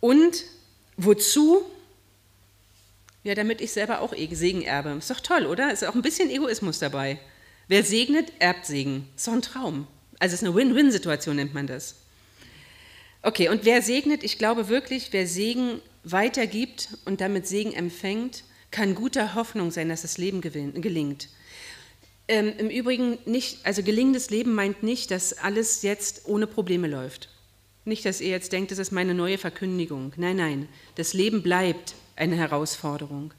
Und 0.00 0.44
wozu? 0.96 1.64
Ja, 3.22 3.36
damit 3.36 3.60
ich 3.60 3.72
selber 3.72 4.00
auch 4.00 4.14
Segen 4.32 4.62
erbe. 4.62 4.90
Ist 4.90 5.10
doch 5.10 5.20
toll, 5.20 5.46
oder? 5.46 5.72
Ist 5.72 5.84
auch 5.84 5.94
ein 5.94 6.02
bisschen 6.02 6.28
Egoismus 6.28 6.80
dabei. 6.80 7.20
Wer 7.68 7.84
segnet, 7.84 8.32
erbt 8.40 8.66
Segen. 8.66 9.08
Ist 9.14 9.28
doch 9.28 9.32
ein 9.32 9.42
Traum. 9.42 9.86
Also 10.20 10.34
es 10.34 10.42
ist 10.42 10.46
eine 10.46 10.54
Win-Win-Situation, 10.54 11.36
nennt 11.36 11.54
man 11.54 11.66
das. 11.66 11.96
Okay, 13.22 13.48
und 13.48 13.64
wer 13.64 13.82
segnet, 13.82 14.22
ich 14.22 14.38
glaube 14.38 14.68
wirklich, 14.68 15.08
wer 15.12 15.26
Segen 15.26 15.80
weitergibt 16.04 16.90
und 17.06 17.20
damit 17.20 17.46
Segen 17.48 17.72
empfängt, 17.72 18.44
kann 18.70 18.94
guter 18.94 19.34
Hoffnung 19.34 19.70
sein, 19.70 19.88
dass 19.88 20.02
das 20.02 20.18
Leben 20.18 20.40
gelingt. 20.40 21.28
Ähm, 22.28 22.52
Im 22.58 22.70
Übrigen 22.70 23.18
nicht, 23.24 23.64
also 23.64 23.82
gelingendes 23.82 24.30
Leben 24.30 24.54
meint 24.54 24.82
nicht, 24.82 25.10
dass 25.10 25.32
alles 25.32 25.82
jetzt 25.82 26.22
ohne 26.26 26.46
Probleme 26.46 26.86
läuft. 26.86 27.30
Nicht, 27.86 28.04
dass 28.04 28.20
ihr 28.20 28.28
jetzt 28.28 28.52
denkt, 28.52 28.70
das 28.70 28.78
ist 28.78 28.92
meine 28.92 29.14
neue 29.14 29.38
Verkündigung. 29.38 30.12
Nein, 30.16 30.36
nein, 30.36 30.68
das 30.96 31.14
Leben 31.14 31.42
bleibt 31.42 31.94
eine 32.14 32.36
Herausforderung. 32.36 33.32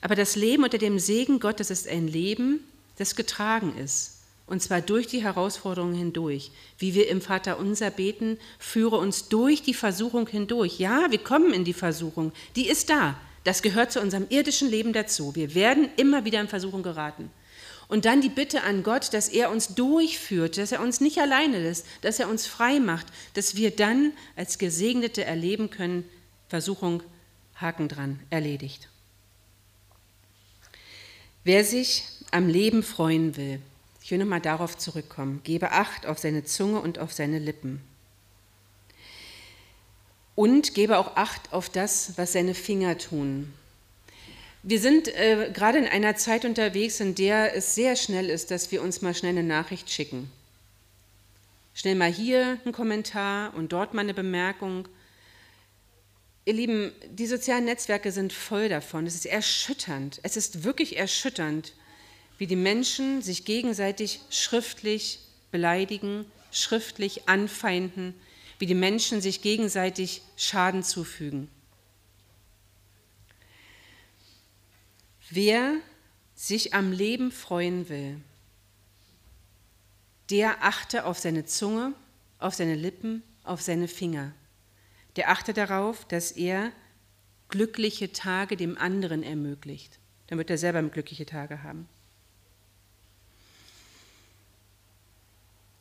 Aber 0.00 0.16
das 0.16 0.34
Leben 0.34 0.64
unter 0.64 0.78
dem 0.78 0.98
Segen 0.98 1.38
Gottes 1.38 1.70
ist 1.70 1.88
ein 1.88 2.08
Leben, 2.08 2.60
das 2.98 3.14
getragen 3.14 3.76
ist 3.78 4.15
und 4.46 4.62
zwar 4.62 4.80
durch 4.80 5.06
die 5.06 5.22
Herausforderungen 5.22 5.94
hindurch. 5.94 6.50
Wie 6.78 6.94
wir 6.94 7.08
im 7.08 7.20
Vater 7.20 7.58
unser 7.58 7.90
beten, 7.90 8.38
führe 8.58 8.96
uns 8.96 9.28
durch 9.28 9.62
die 9.62 9.74
Versuchung 9.74 10.28
hindurch. 10.28 10.78
Ja, 10.78 11.10
wir 11.10 11.18
kommen 11.18 11.52
in 11.52 11.64
die 11.64 11.72
Versuchung, 11.72 12.32
die 12.54 12.68
ist 12.68 12.90
da. 12.90 13.16
Das 13.44 13.62
gehört 13.62 13.92
zu 13.92 14.00
unserem 14.00 14.26
irdischen 14.28 14.70
Leben 14.70 14.92
dazu. 14.92 15.34
Wir 15.34 15.54
werden 15.54 15.88
immer 15.96 16.24
wieder 16.24 16.40
in 16.40 16.48
Versuchung 16.48 16.82
geraten. 16.82 17.30
Und 17.88 18.04
dann 18.04 18.20
die 18.20 18.28
Bitte 18.28 18.62
an 18.62 18.82
Gott, 18.82 19.14
dass 19.14 19.28
er 19.28 19.50
uns 19.50 19.74
durchführt, 19.74 20.58
dass 20.58 20.72
er 20.72 20.80
uns 20.80 21.00
nicht 21.00 21.18
alleine 21.18 21.62
lässt, 21.62 21.86
dass 22.00 22.18
er 22.18 22.28
uns 22.28 22.46
frei 22.46 22.80
macht, 22.80 23.06
dass 23.34 23.54
wir 23.54 23.70
dann 23.70 24.12
als 24.34 24.58
Gesegnete 24.58 25.24
erleben 25.24 25.70
können, 25.70 26.04
Versuchung, 26.48 27.02
Haken 27.54 27.88
dran, 27.88 28.20
erledigt. 28.30 28.88
Wer 31.44 31.64
sich 31.64 32.02
am 32.32 32.48
Leben 32.48 32.82
freuen 32.82 33.36
will, 33.36 33.60
ich 34.06 34.12
will 34.12 34.18
nochmal 34.18 34.40
darauf 34.40 34.78
zurückkommen. 34.78 35.40
Gebe 35.42 35.72
Acht 35.72 36.06
auf 36.06 36.20
seine 36.20 36.44
Zunge 36.44 36.80
und 36.80 37.00
auf 37.00 37.12
seine 37.12 37.40
Lippen. 37.40 37.80
Und 40.36 40.74
gebe 40.74 40.98
auch 40.98 41.16
Acht 41.16 41.52
auf 41.52 41.68
das, 41.68 42.12
was 42.16 42.32
seine 42.32 42.54
Finger 42.54 42.98
tun. 42.98 43.52
Wir 44.62 44.78
sind 44.78 45.08
äh, 45.08 45.50
gerade 45.52 45.78
in 45.78 45.88
einer 45.88 46.14
Zeit 46.14 46.44
unterwegs, 46.44 47.00
in 47.00 47.16
der 47.16 47.56
es 47.56 47.74
sehr 47.74 47.96
schnell 47.96 48.30
ist, 48.30 48.52
dass 48.52 48.70
wir 48.70 48.80
uns 48.80 49.02
mal 49.02 49.12
schnell 49.12 49.32
eine 49.32 49.42
Nachricht 49.42 49.90
schicken. 49.90 50.30
Schnell 51.74 51.96
mal 51.96 52.12
hier 52.12 52.58
ein 52.64 52.70
Kommentar 52.70 53.54
und 53.54 53.72
dort 53.72 53.92
mal 53.92 54.02
eine 54.02 54.14
Bemerkung. 54.14 54.86
Ihr 56.44 56.54
Lieben, 56.54 56.92
die 57.10 57.26
sozialen 57.26 57.64
Netzwerke 57.64 58.12
sind 58.12 58.32
voll 58.32 58.68
davon. 58.68 59.04
Es 59.04 59.16
ist 59.16 59.26
erschütternd. 59.26 60.20
Es 60.22 60.36
ist 60.36 60.62
wirklich 60.62 60.96
erschütternd, 60.96 61.72
wie 62.38 62.46
die 62.46 62.56
Menschen 62.56 63.22
sich 63.22 63.44
gegenseitig 63.44 64.20
schriftlich 64.30 65.20
beleidigen, 65.50 66.26
schriftlich 66.50 67.28
anfeinden, 67.28 68.14
wie 68.58 68.66
die 68.66 68.74
Menschen 68.74 69.20
sich 69.20 69.42
gegenseitig 69.42 70.22
Schaden 70.36 70.82
zufügen. 70.82 71.48
Wer 75.30 75.76
sich 76.34 76.74
am 76.74 76.92
Leben 76.92 77.32
freuen 77.32 77.88
will, 77.88 78.20
der 80.30 80.64
achte 80.64 81.04
auf 81.04 81.18
seine 81.18 81.44
Zunge, 81.44 81.94
auf 82.38 82.54
seine 82.54 82.74
Lippen, 82.74 83.22
auf 83.44 83.62
seine 83.62 83.88
Finger. 83.88 84.32
Der 85.16 85.30
achte 85.30 85.52
darauf, 85.52 86.04
dass 86.04 86.32
er 86.32 86.72
glückliche 87.48 88.12
Tage 88.12 88.56
dem 88.56 88.76
anderen 88.76 89.22
ermöglicht. 89.22 89.98
Wird 90.28 90.50
er 90.50 90.58
selber 90.58 90.82
glückliche 90.82 91.24
Tage 91.24 91.62
haben. 91.62 91.88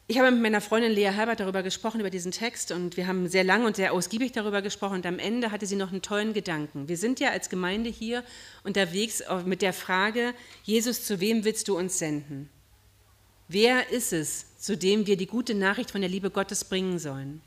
Ich 0.08 0.20
habe 0.20 0.30
mit 0.30 0.40
meiner 0.40 0.62
Freundin 0.62 0.92
Lea 0.92 1.10
Herbert 1.10 1.40
darüber 1.40 1.64
gesprochen, 1.64 2.00
über 2.00 2.12
diesen 2.12 2.32
Text, 2.32 2.72
und 2.72 2.96
wir 2.96 3.08
haben 3.08 3.28
sehr 3.28 3.44
lang 3.44 3.66
und 3.66 3.76
sehr 3.76 3.92
ausgiebig 3.92 4.34
darüber 4.34 4.62
gesprochen. 4.62 4.98
Und 4.98 5.06
am 5.08 5.18
Ende 5.18 5.50
hatte 5.50 5.66
sie 5.66 5.76
noch 5.76 5.92
einen 5.92 6.04
tollen 6.04 6.34
Gedanken. 6.34 6.88
Wir 6.88 6.98
sind 6.98 7.20
ja 7.20 7.32
als 7.32 7.50
Gemeinde 7.50 7.90
hier 7.90 8.24
unterwegs 8.64 9.24
mit 9.46 9.64
der 9.64 9.74
Frage, 9.74 10.36
Jesus, 10.64 11.06
zu 11.06 11.20
wem 11.22 11.44
willst 11.44 11.68
du 11.70 11.76
uns 11.76 11.98
senden? 11.98 12.50
Wer 13.48 13.90
ist 13.90 14.14
es, 14.14 14.46
zu 14.60 14.78
dem 14.78 15.08
wir 15.08 15.18
die 15.18 15.26
gute 15.26 15.56
Nachricht 15.56 15.90
von 15.90 16.02
der 16.02 16.10
Liebe 16.10 16.30
Gottes 16.30 16.66
bringen 16.66 17.00
sollen? 17.00 17.42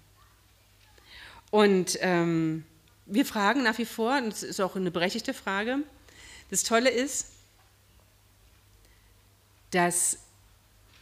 Und 1.53 1.97
ähm, 2.01 2.65
wir 3.07 3.25
fragen 3.25 3.63
nach 3.63 3.79
wie 3.79 3.87
vor, 3.87 4.19
und 4.19 4.33
das 4.33 4.43
ist 4.43 4.61
auch 4.61 4.75
eine 4.75 4.91
berechtigte 4.91 5.33
Frage, 5.33 5.79
das 6.51 6.65
Tolle 6.65 6.91
ist, 6.91 7.29
dass 9.71 10.19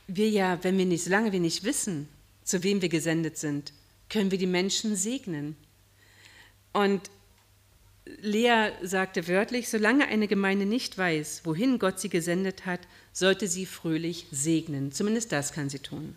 wir 0.06 0.28
ja, 0.28 0.62
wenn 0.62 0.78
wir 0.78 0.86
nicht, 0.86 1.04
solange 1.04 1.32
wir 1.32 1.40
nicht 1.40 1.64
wissen, 1.64 2.08
zu 2.44 2.62
wem 2.62 2.82
wir 2.82 2.88
gesendet 2.88 3.38
sind, 3.38 3.72
können 4.08 4.30
wir 4.30 4.38
die 4.38 4.46
Menschen 4.46 4.96
segnen. 4.96 5.56
Und 6.72 7.10
Lea 8.20 8.70
sagte 8.82 9.26
wörtlich, 9.26 9.68
solange 9.68 10.06
eine 10.06 10.28
Gemeinde 10.28 10.64
nicht 10.64 10.96
weiß, 10.96 11.40
wohin 11.44 11.78
Gott 11.78 11.98
sie 11.98 12.08
gesendet 12.08 12.66
hat, 12.66 12.80
sollte 13.12 13.48
sie 13.48 13.66
fröhlich 13.66 14.26
segnen. 14.30 14.92
Zumindest 14.92 15.32
das 15.32 15.52
kann 15.52 15.68
sie 15.68 15.80
tun. 15.80 16.14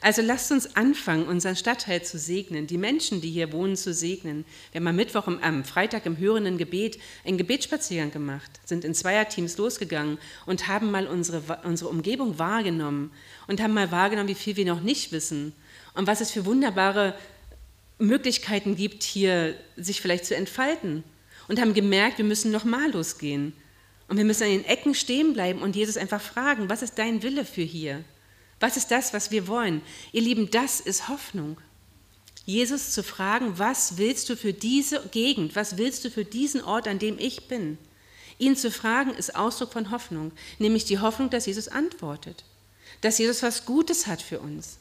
Also 0.00 0.22
lasst 0.22 0.52
uns 0.52 0.76
anfangen, 0.76 1.26
unseren 1.26 1.56
Stadtteil 1.56 2.02
zu 2.02 2.18
segnen, 2.18 2.66
die 2.66 2.78
Menschen, 2.78 3.20
die 3.20 3.30
hier 3.30 3.52
wohnen, 3.52 3.76
zu 3.76 3.94
segnen. 3.94 4.44
Wir 4.72 4.80
haben 4.80 4.88
am 4.88 4.96
Mittwoch, 4.96 5.26
am 5.26 5.64
Freitag 5.64 6.06
im 6.06 6.18
hörenden 6.18 6.58
Gebet 6.58 6.98
einen 7.24 7.38
Gebetsspaziergang 7.38 8.10
gemacht, 8.10 8.50
sind 8.64 8.84
in 8.84 8.94
Zweierteams 8.94 9.56
losgegangen 9.56 10.18
und 10.44 10.68
haben 10.68 10.90
mal 10.90 11.06
unsere, 11.06 11.42
unsere 11.64 11.90
Umgebung 11.90 12.38
wahrgenommen 12.38 13.10
und 13.46 13.60
haben 13.62 13.74
mal 13.74 13.90
wahrgenommen, 13.90 14.28
wie 14.28 14.34
viel 14.34 14.56
wir 14.56 14.66
noch 14.66 14.80
nicht 14.80 15.12
wissen 15.12 15.52
und 15.94 16.06
was 16.06 16.20
es 16.20 16.30
für 16.30 16.44
wunderbare 16.44 17.14
Möglichkeiten 17.98 18.76
gibt, 18.76 19.02
hier 19.02 19.54
sich 19.76 20.00
vielleicht 20.00 20.26
zu 20.26 20.36
entfalten. 20.36 21.04
Und 21.48 21.60
haben 21.60 21.74
gemerkt, 21.74 22.18
wir 22.18 22.24
müssen 22.24 22.50
noch 22.50 22.64
mal 22.64 22.90
losgehen 22.90 23.52
Und 24.08 24.16
wir 24.16 24.24
müssen 24.24 24.44
an 24.44 24.50
den 24.50 24.64
Ecken 24.64 24.94
stehen 24.94 25.32
bleiben 25.32 25.62
und 25.62 25.76
Jesus 25.76 25.96
einfach 25.96 26.20
fragen, 26.20 26.68
was 26.68 26.82
ist 26.82 26.98
dein 26.98 27.22
Wille 27.22 27.44
für 27.44 27.62
hier? 27.62 28.04
Was 28.60 28.76
ist 28.76 28.90
das, 28.90 29.12
was 29.12 29.30
wir 29.30 29.48
wollen? 29.48 29.82
Ihr 30.12 30.22
Lieben, 30.22 30.50
das 30.50 30.80
ist 30.80 31.08
Hoffnung. 31.08 31.58
Jesus 32.46 32.92
zu 32.92 33.02
fragen, 33.02 33.58
was 33.58 33.98
willst 33.98 34.30
du 34.30 34.36
für 34.36 34.52
diese 34.52 35.06
Gegend, 35.08 35.56
was 35.56 35.76
willst 35.78 36.04
du 36.04 36.10
für 36.10 36.24
diesen 36.24 36.62
Ort, 36.62 36.86
an 36.86 37.00
dem 37.00 37.18
ich 37.18 37.48
bin? 37.48 37.76
Ihn 38.38 38.56
zu 38.56 38.70
fragen 38.70 39.10
ist 39.14 39.34
Ausdruck 39.34 39.72
von 39.72 39.90
Hoffnung, 39.90 40.30
nämlich 40.58 40.84
die 40.84 41.00
Hoffnung, 41.00 41.28
dass 41.28 41.46
Jesus 41.46 41.68
antwortet, 41.68 42.44
dass 43.00 43.18
Jesus 43.18 43.42
was 43.42 43.64
Gutes 43.64 44.06
hat 44.06 44.22
für 44.22 44.38
uns, 44.38 44.78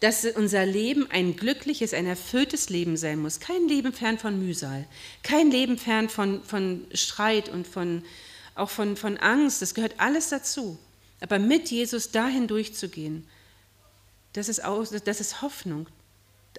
dass 0.00 0.24
unser 0.24 0.66
Leben 0.66 1.10
ein 1.10 1.36
glückliches, 1.36 1.94
ein 1.94 2.06
erfülltes 2.06 2.68
Leben 2.68 2.98
sein 2.98 3.18
muss, 3.18 3.40
kein 3.40 3.66
Leben 3.66 3.94
fern 3.94 4.18
von 4.18 4.38
Mühsal, 4.38 4.86
kein 5.22 5.50
Leben 5.50 5.78
fern 5.78 6.10
von, 6.10 6.42
von 6.42 6.86
Streit 6.92 7.48
und 7.48 7.66
von, 7.66 8.04
auch 8.54 8.70
von, 8.70 8.96
von 8.96 9.16
Angst, 9.16 9.62
das 9.62 9.74
gehört 9.74 9.94
alles 9.98 10.28
dazu. 10.28 10.78
Aber 11.20 11.38
mit 11.38 11.70
Jesus 11.70 12.10
dahin 12.10 12.46
durchzugehen, 12.46 13.26
das 14.32 14.48
ist, 14.48 14.62
aus, 14.62 14.90
das 14.90 15.20
ist 15.20 15.40
Hoffnung, 15.42 15.86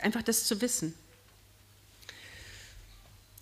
einfach 0.02 0.24
das 0.24 0.46
zu 0.46 0.62
wissen. 0.62 0.94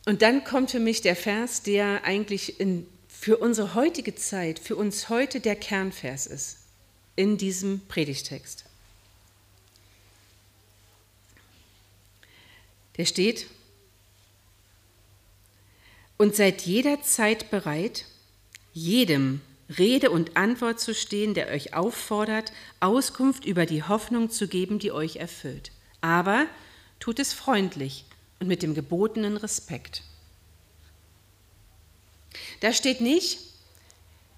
Und 0.05 0.21
dann 0.21 0.43
kommt 0.43 0.71
für 0.71 0.79
mich 0.79 1.01
der 1.01 1.15
Vers, 1.15 1.63
der 1.63 2.03
eigentlich 2.03 2.59
in, 2.59 2.85
für 3.07 3.37
unsere 3.37 3.73
heutige 3.73 4.13
Zeit, 4.15 4.59
für 4.59 4.75
uns 4.75 5.09
heute 5.09 5.39
der 5.39 5.55
Kernvers 5.55 6.27
ist 6.27 6.57
in 7.15 7.37
diesem 7.37 7.81
Predigtext. 7.87 8.65
Der 12.97 13.05
steht, 13.05 13.47
und 16.17 16.35
seid 16.35 16.61
jederzeit 16.61 17.49
bereit, 17.49 18.05
jedem 18.73 19.41
Rede 19.69 20.11
und 20.11 20.37
Antwort 20.37 20.79
zu 20.79 20.93
stehen, 20.93 21.33
der 21.33 21.49
euch 21.49 21.73
auffordert, 21.73 22.51
Auskunft 22.79 23.45
über 23.45 23.65
die 23.65 23.83
Hoffnung 23.83 24.29
zu 24.29 24.47
geben, 24.47 24.79
die 24.79 24.91
euch 24.91 25.15
erfüllt 25.15 25.71
aber 26.05 26.45
tut 26.99 27.17
es 27.17 27.33
freundlich 27.33 28.05
und 28.39 28.47
mit 28.47 28.61
dem 28.61 28.75
gebotenen 28.75 29.37
Respekt. 29.37 30.03
Da 32.59 32.73
steht 32.73 33.01
nicht, 33.01 33.39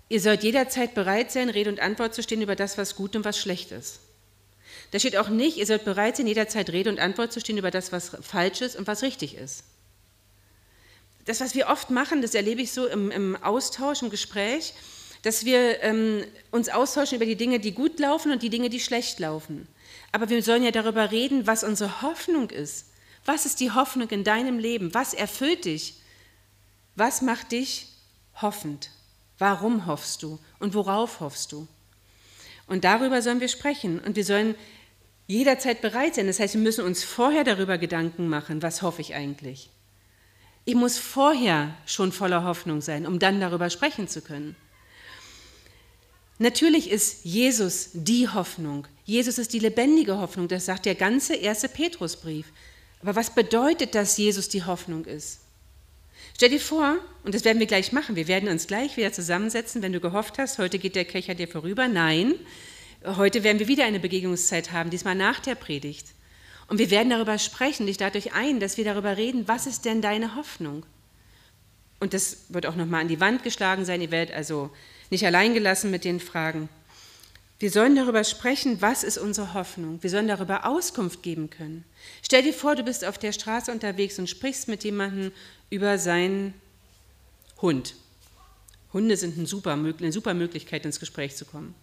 ihr 0.07 0.21
sollt 0.21 0.43
jederzeit 0.43 0.95
bereit 0.95 1.29
sein, 1.29 1.49
Rede 1.49 1.69
und 1.69 1.81
Antwort 1.81 2.15
zu 2.15 2.23
stehen 2.23 2.41
über 2.41 2.55
das, 2.55 2.77
was 2.77 2.95
gut 2.95 3.17
und 3.17 3.25
was 3.25 3.37
schlecht 3.37 3.73
ist. 3.73 3.99
Da 4.91 4.99
steht 4.99 5.17
auch 5.17 5.27
nicht, 5.27 5.57
ihr 5.57 5.65
sollt 5.65 5.83
bereit 5.83 6.15
sein, 6.15 6.27
jederzeit 6.27 6.69
Rede 6.69 6.89
und 6.89 7.01
Antwort 7.01 7.33
zu 7.33 7.41
stehen 7.41 7.57
über 7.57 7.71
das, 7.71 7.91
was 7.91 8.15
falsch 8.21 8.61
ist 8.61 8.77
und 8.77 8.87
was 8.87 9.01
richtig 9.01 9.35
ist. 9.35 9.65
Das, 11.25 11.41
was 11.41 11.53
wir 11.53 11.67
oft 11.67 11.89
machen, 11.89 12.21
das 12.21 12.33
erlebe 12.33 12.61
ich 12.61 12.71
so 12.71 12.87
im, 12.87 13.11
im 13.11 13.35
Austausch, 13.43 14.01
im 14.01 14.09
Gespräch, 14.09 14.73
dass 15.21 15.45
wir 15.45 15.83
ähm, 15.83 16.23
uns 16.51 16.69
austauschen 16.69 17.15
über 17.15 17.25
die 17.25 17.35
Dinge, 17.35 17.59
die 17.59 17.73
gut 17.73 17.99
laufen 17.99 18.31
und 18.31 18.43
die 18.43 18.49
Dinge, 18.49 18.69
die 18.69 18.79
schlecht 18.79 19.19
laufen. 19.19 19.67
Aber 20.11 20.29
wir 20.29 20.41
sollen 20.41 20.63
ja 20.63 20.71
darüber 20.71 21.11
reden, 21.11 21.47
was 21.47 21.63
unsere 21.63 22.01
Hoffnung 22.01 22.49
ist. 22.49 22.87
Was 23.25 23.45
ist 23.45 23.59
die 23.59 23.71
Hoffnung 23.71 24.09
in 24.09 24.23
deinem 24.23 24.57
Leben? 24.57 24.93
Was 24.93 25.13
erfüllt 25.13 25.65
dich? 25.65 25.95
Was 26.95 27.21
macht 27.21 27.51
dich 27.51 27.87
hoffend? 28.41 28.89
Warum 29.37 29.85
hoffst 29.85 30.23
du 30.23 30.39
und 30.59 30.73
worauf 30.73 31.19
hoffst 31.19 31.51
du? 31.51 31.67
Und 32.67 32.83
darüber 32.83 33.21
sollen 33.21 33.39
wir 33.39 33.47
sprechen 33.47 33.99
und 33.99 34.15
wir 34.15 34.25
sollen 34.25 34.55
jederzeit 35.27 35.81
bereit 35.81 36.15
sein. 36.15 36.27
Das 36.27 36.39
heißt, 36.39 36.55
wir 36.55 36.61
müssen 36.61 36.85
uns 36.85 37.03
vorher 37.03 37.43
darüber 37.43 37.77
Gedanken 37.77 38.29
machen, 38.29 38.61
was 38.61 38.81
hoffe 38.81 39.01
ich 39.01 39.13
eigentlich. 39.13 39.69
Ich 40.65 40.75
muss 40.75 40.97
vorher 40.97 41.75
schon 41.85 42.11
voller 42.11 42.43
Hoffnung 42.43 42.81
sein, 42.81 43.05
um 43.05 43.19
dann 43.19 43.39
darüber 43.39 43.69
sprechen 43.69 44.07
zu 44.07 44.21
können. 44.21 44.55
Natürlich 46.39 46.91
ist 46.91 47.25
Jesus 47.25 47.89
die 47.93 48.29
Hoffnung. 48.29 48.87
Jesus 49.05 49.37
ist 49.37 49.53
die 49.53 49.59
lebendige 49.59 50.17
Hoffnung. 50.17 50.47
Das 50.47 50.65
sagt 50.65 50.85
der 50.85 50.95
ganze 50.95 51.35
erste 51.35 51.67
Petrusbrief. 51.69 52.47
Aber 53.01 53.15
was 53.15 53.33
bedeutet, 53.33 53.95
dass 53.95 54.17
Jesus 54.17 54.49
die 54.49 54.63
Hoffnung 54.63 55.05
ist? 55.05 55.39
Stell 56.35 56.49
dir 56.49 56.59
vor, 56.59 56.97
und 57.23 57.33
das 57.33 57.45
werden 57.45 57.59
wir 57.59 57.65
gleich 57.65 57.91
machen, 57.91 58.15
wir 58.15 58.27
werden 58.27 58.49
uns 58.49 58.67
gleich 58.67 58.95
wieder 58.97 59.11
zusammensetzen, 59.11 59.81
wenn 59.81 59.93
du 59.93 59.99
gehofft 59.99 60.37
hast, 60.37 60.59
heute 60.59 60.77
geht 60.77 60.95
der 60.95 61.05
Köcher 61.05 61.33
dir 61.33 61.47
vorüber. 61.47 61.87
Nein, 61.87 62.35
heute 63.05 63.43
werden 63.43 63.59
wir 63.59 63.67
wieder 63.67 63.85
eine 63.85 63.99
Begegnungszeit 63.99 64.71
haben, 64.71 64.89
diesmal 64.89 65.15
nach 65.15 65.39
der 65.39 65.55
Predigt. 65.55 66.07
Und 66.67 66.79
wir 66.79 66.91
werden 66.91 67.09
darüber 67.09 67.39
sprechen. 67.39 67.87
Ich 67.87 67.99
lade 67.99 68.17
euch 68.17 68.33
ein, 68.33 68.59
dass 68.59 68.77
wir 68.77 68.83
darüber 68.83 69.17
reden, 69.17 69.47
was 69.47 69.67
ist 69.67 69.85
denn 69.85 70.01
deine 70.01 70.35
Hoffnung? 70.35 70.85
Und 71.99 72.13
das 72.13 72.45
wird 72.49 72.65
auch 72.67 72.75
nochmal 72.75 73.01
an 73.01 73.07
die 73.07 73.19
Wand 73.19 73.43
geschlagen 73.43 73.85
sein. 73.85 74.01
Ihr 74.01 74.11
werdet 74.11 74.35
also 74.35 74.69
nicht 75.09 75.25
allein 75.25 75.53
gelassen 75.53 75.91
mit 75.91 76.03
den 76.03 76.19
Fragen. 76.19 76.69
Wir 77.59 77.71
sollen 77.71 77.95
darüber 77.95 78.23
sprechen, 78.23 78.81
was 78.81 79.03
ist 79.03 79.17
unsere 79.17 79.55
Hoffnung. 79.55 79.97
Wir 80.03 80.11
sollen 80.11 80.27
darüber 80.27 80.67
Auskunft 80.67 81.23
geben 81.23 81.49
können. 81.49 81.85
Stell 82.21 82.43
dir 82.43 82.53
vor, 82.53 82.75
du 82.75 82.83
bist 82.83 83.03
auf 83.03 83.17
der 83.17 83.31
Straße 83.31 83.71
unterwegs 83.71 84.19
und 84.19 84.29
sprichst 84.29 84.67
mit 84.67 84.83
jemandem 84.83 85.31
über 85.71 85.97
seinen 85.97 86.53
Hund. 87.59 87.95
Hunde 88.93 89.17
sind 89.17 89.37
eine 89.37 89.47
super, 89.47 89.73
eine 89.73 90.11
super 90.11 90.35
Möglichkeit, 90.35 90.85
ins 90.85 90.99
Gespräch 90.99 91.35
zu 91.35 91.45
kommen. 91.45 91.73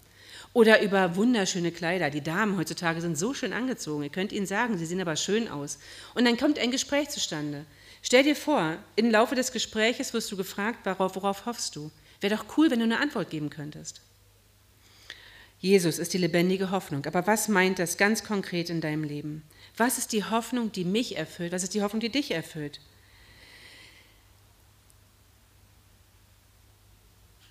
Oder 0.53 0.81
über 0.81 1.17
wunderschöne 1.17 1.73
Kleider. 1.73 2.11
Die 2.11 2.21
Damen 2.21 2.57
heutzutage 2.57 3.01
sind 3.01 3.19
so 3.19 3.35
schön 3.35 3.53
angezogen. 3.53 4.05
Ihr 4.05 4.11
könnt 4.11 4.33
ihnen 4.33 4.47
sagen, 4.47 4.79
sie 4.79 4.87
sehen 4.87 5.01
aber 5.01 5.17
schön 5.17 5.49
aus. 5.49 5.79
Und 6.15 6.25
dann 6.25 6.37
kommt 6.37 6.61
ein 6.61 6.71
Gespräch 6.71 7.09
zustande. 7.09 7.67
Stell 8.03 8.23
dir 8.23 8.37
vor, 8.37 8.77
im 8.95 9.11
Laufe 9.11 9.35
des 9.35 9.51
Gespräches 9.51 10.13
wirst 10.13 10.31
du 10.31 10.37
gefragt, 10.37 10.79
worauf, 10.85 11.17
worauf 11.17 11.47
hoffst 11.47 11.75
du? 11.75 11.91
Wäre 12.25 12.37
doch 12.37 12.57
cool, 12.57 12.71
wenn 12.71 12.79
du 12.79 12.87
eine 12.87 13.01
Antwort 13.01 13.29
geben 13.29 13.51
könntest. 13.51 14.01
Jesus 15.61 15.99
ist 15.99 16.15
die 16.15 16.19
lebendige 16.19 16.71
Hoffnung. 16.71 17.05
Aber 17.05 17.27
was 17.27 17.49
meint 17.49 17.79
das 17.79 17.99
ganz 17.99 18.25
konkret 18.25 18.71
in 18.71 18.81
deinem 18.81 19.05
Leben? 19.05 19.43
Was 19.77 19.99
ist 19.99 20.11
die 20.11 20.25
Hoffnung, 20.25 20.73
die 20.73 20.87
mich 20.87 21.19
erfüllt? 21.19 21.53
Was 21.53 21.65
ist 21.65 21.75
die 21.75 21.83
Hoffnung, 21.83 22.01
die 22.01 22.09
dich 22.09 22.31
erfüllt? 22.31 22.81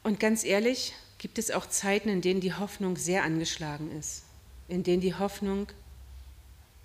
Und 0.02 0.20
ganz 0.20 0.44
ehrlich, 0.44 0.94
gibt 1.20 1.38
es 1.38 1.52
auch 1.52 1.68
Zeiten, 1.68 2.10
in 2.10 2.22
denen 2.22 2.42
die 2.42 2.56
Hoffnung 2.56 2.98
sehr 2.98 3.24
angeschlagen 3.26 3.92
ist, 3.92 4.24
in 4.68 4.82
denen 4.82 5.02
die 5.02 5.14
Hoffnung 5.14 5.68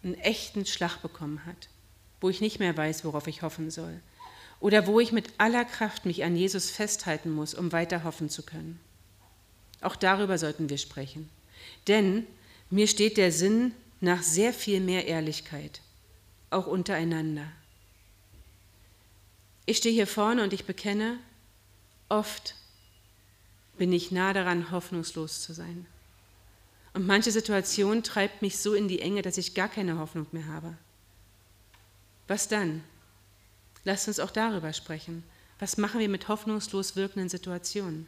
einen 0.02 0.12
echten 0.12 0.66
Schlag 0.66 0.98
bekommen 0.98 1.46
hat, 1.46 1.70
wo 2.20 2.28
ich 2.28 2.42
nicht 2.42 2.58
mehr 2.58 2.76
weiß, 2.76 3.06
worauf 3.06 3.26
ich 3.28 3.40
hoffen 3.40 3.70
soll, 3.70 4.02
oder 4.60 4.86
wo 4.86 5.00
ich 5.00 5.12
mit 5.12 5.28
aller 5.38 5.64
Kraft 5.64 6.04
mich 6.06 6.24
an 6.24 6.36
Jesus 6.36 6.70
festhalten 6.70 7.30
muss, 7.30 7.54
um 7.54 7.72
weiter 7.72 8.04
hoffen 8.04 8.28
zu 8.28 8.42
können. 8.42 8.80
Auch 9.80 9.96
darüber 9.96 10.38
sollten 10.38 10.68
wir 10.68 10.78
sprechen. 10.78 11.28
Denn 11.86 12.26
mir 12.70 12.88
steht 12.88 13.16
der 13.16 13.32
Sinn 13.32 13.72
nach 14.00 14.22
sehr 14.22 14.52
viel 14.52 14.80
mehr 14.80 15.06
Ehrlichkeit, 15.06 15.80
auch 16.50 16.66
untereinander. 16.66 17.46
Ich 19.66 19.78
stehe 19.78 19.94
hier 19.94 20.06
vorne 20.06 20.42
und 20.42 20.52
ich 20.52 20.64
bekenne, 20.64 21.18
oft 22.08 22.54
bin 23.76 23.92
ich 23.92 24.10
nah 24.10 24.32
daran, 24.32 24.70
hoffnungslos 24.70 25.42
zu 25.42 25.52
sein. 25.52 25.86
Und 26.94 27.06
manche 27.06 27.30
Situation 27.30 28.02
treibt 28.02 28.42
mich 28.42 28.58
so 28.58 28.74
in 28.74 28.88
die 28.88 29.00
Enge, 29.00 29.22
dass 29.22 29.38
ich 29.38 29.54
gar 29.54 29.68
keine 29.68 29.98
Hoffnung 29.98 30.26
mehr 30.32 30.46
habe. 30.46 30.76
Was 32.26 32.48
dann? 32.48 32.82
Lasst 33.84 34.08
uns 34.08 34.20
auch 34.20 34.30
darüber 34.30 34.72
sprechen. 34.72 35.24
Was 35.58 35.76
machen 35.76 36.00
wir 36.00 36.08
mit 36.08 36.28
hoffnungslos 36.28 36.96
wirkenden 36.96 37.28
Situationen? 37.28 38.06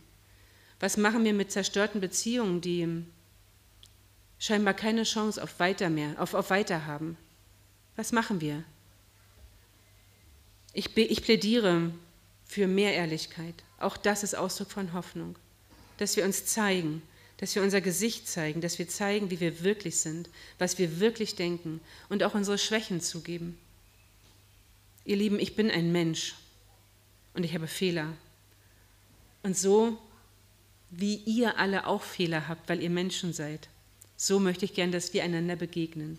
Was 0.79 0.97
machen 0.97 1.25
wir 1.25 1.35
mit 1.35 1.53
zerstörten 1.53 2.01
Beziehungen, 2.01 2.61
die 2.61 3.05
scheinbar 4.39 4.75
keine 4.75 5.03
Chance 5.03 5.43
auf 5.43 5.59
weiter 5.61 5.91
mehr, 5.91 6.21
auf, 6.21 6.35
auf 6.35 6.51
weiter 6.51 6.87
haben? 6.87 7.17
Was 7.97 8.13
machen 8.13 8.41
wir? 8.41 8.65
Ich, 10.73 10.97
ich 10.97 11.23
plädiere 11.23 11.93
für 12.47 12.67
mehr 12.67 12.95
Ehrlichkeit. 12.95 13.55
Auch 13.79 13.97
das 13.97 14.23
ist 14.23 14.35
Ausdruck 14.35 14.71
von 14.71 14.93
Hoffnung. 14.93 15.37
Dass 15.99 16.17
wir 16.17 16.25
uns 16.25 16.47
zeigen, 16.47 17.03
dass 17.37 17.55
wir 17.55 17.63
unser 17.63 17.81
Gesicht 17.81 18.29
zeigen, 18.29 18.61
dass 18.61 18.79
wir 18.79 18.89
zeigen, 18.89 19.31
wie 19.31 19.41
wir 19.41 19.63
wirklich 19.63 19.99
sind, 19.99 20.29
was 20.59 20.79
wir 20.79 21.01
wirklich 21.01 21.37
denken 21.37 21.81
und 22.09 22.23
auch 22.23 22.35
unsere 22.35 22.59
Schwächen 22.59 23.01
zugeben. 23.01 23.59
Ihr 25.11 25.17
Lieben, 25.17 25.41
ich 25.41 25.57
bin 25.57 25.73
ein 25.73 25.91
Mensch 25.91 26.37
und 27.35 27.43
ich 27.43 27.53
habe 27.53 27.67
Fehler. 27.67 28.13
Und 29.43 29.59
so 29.59 29.99
wie 30.91 31.17
ihr 31.17 31.59
alle 31.59 31.89
auch 31.89 32.03
Fehler 32.03 32.47
habt, 32.47 32.69
weil 32.69 32.81
ihr 32.81 32.91
Menschen 32.91 33.33
seid, 33.33 33.69
so 34.17 34.39
möchte 34.39 34.65
ich 34.65 34.73
gern, 34.73 34.93
dass 34.93 35.13
wir 35.13 35.25
einander 35.25 35.57
begegnen. 35.57 36.19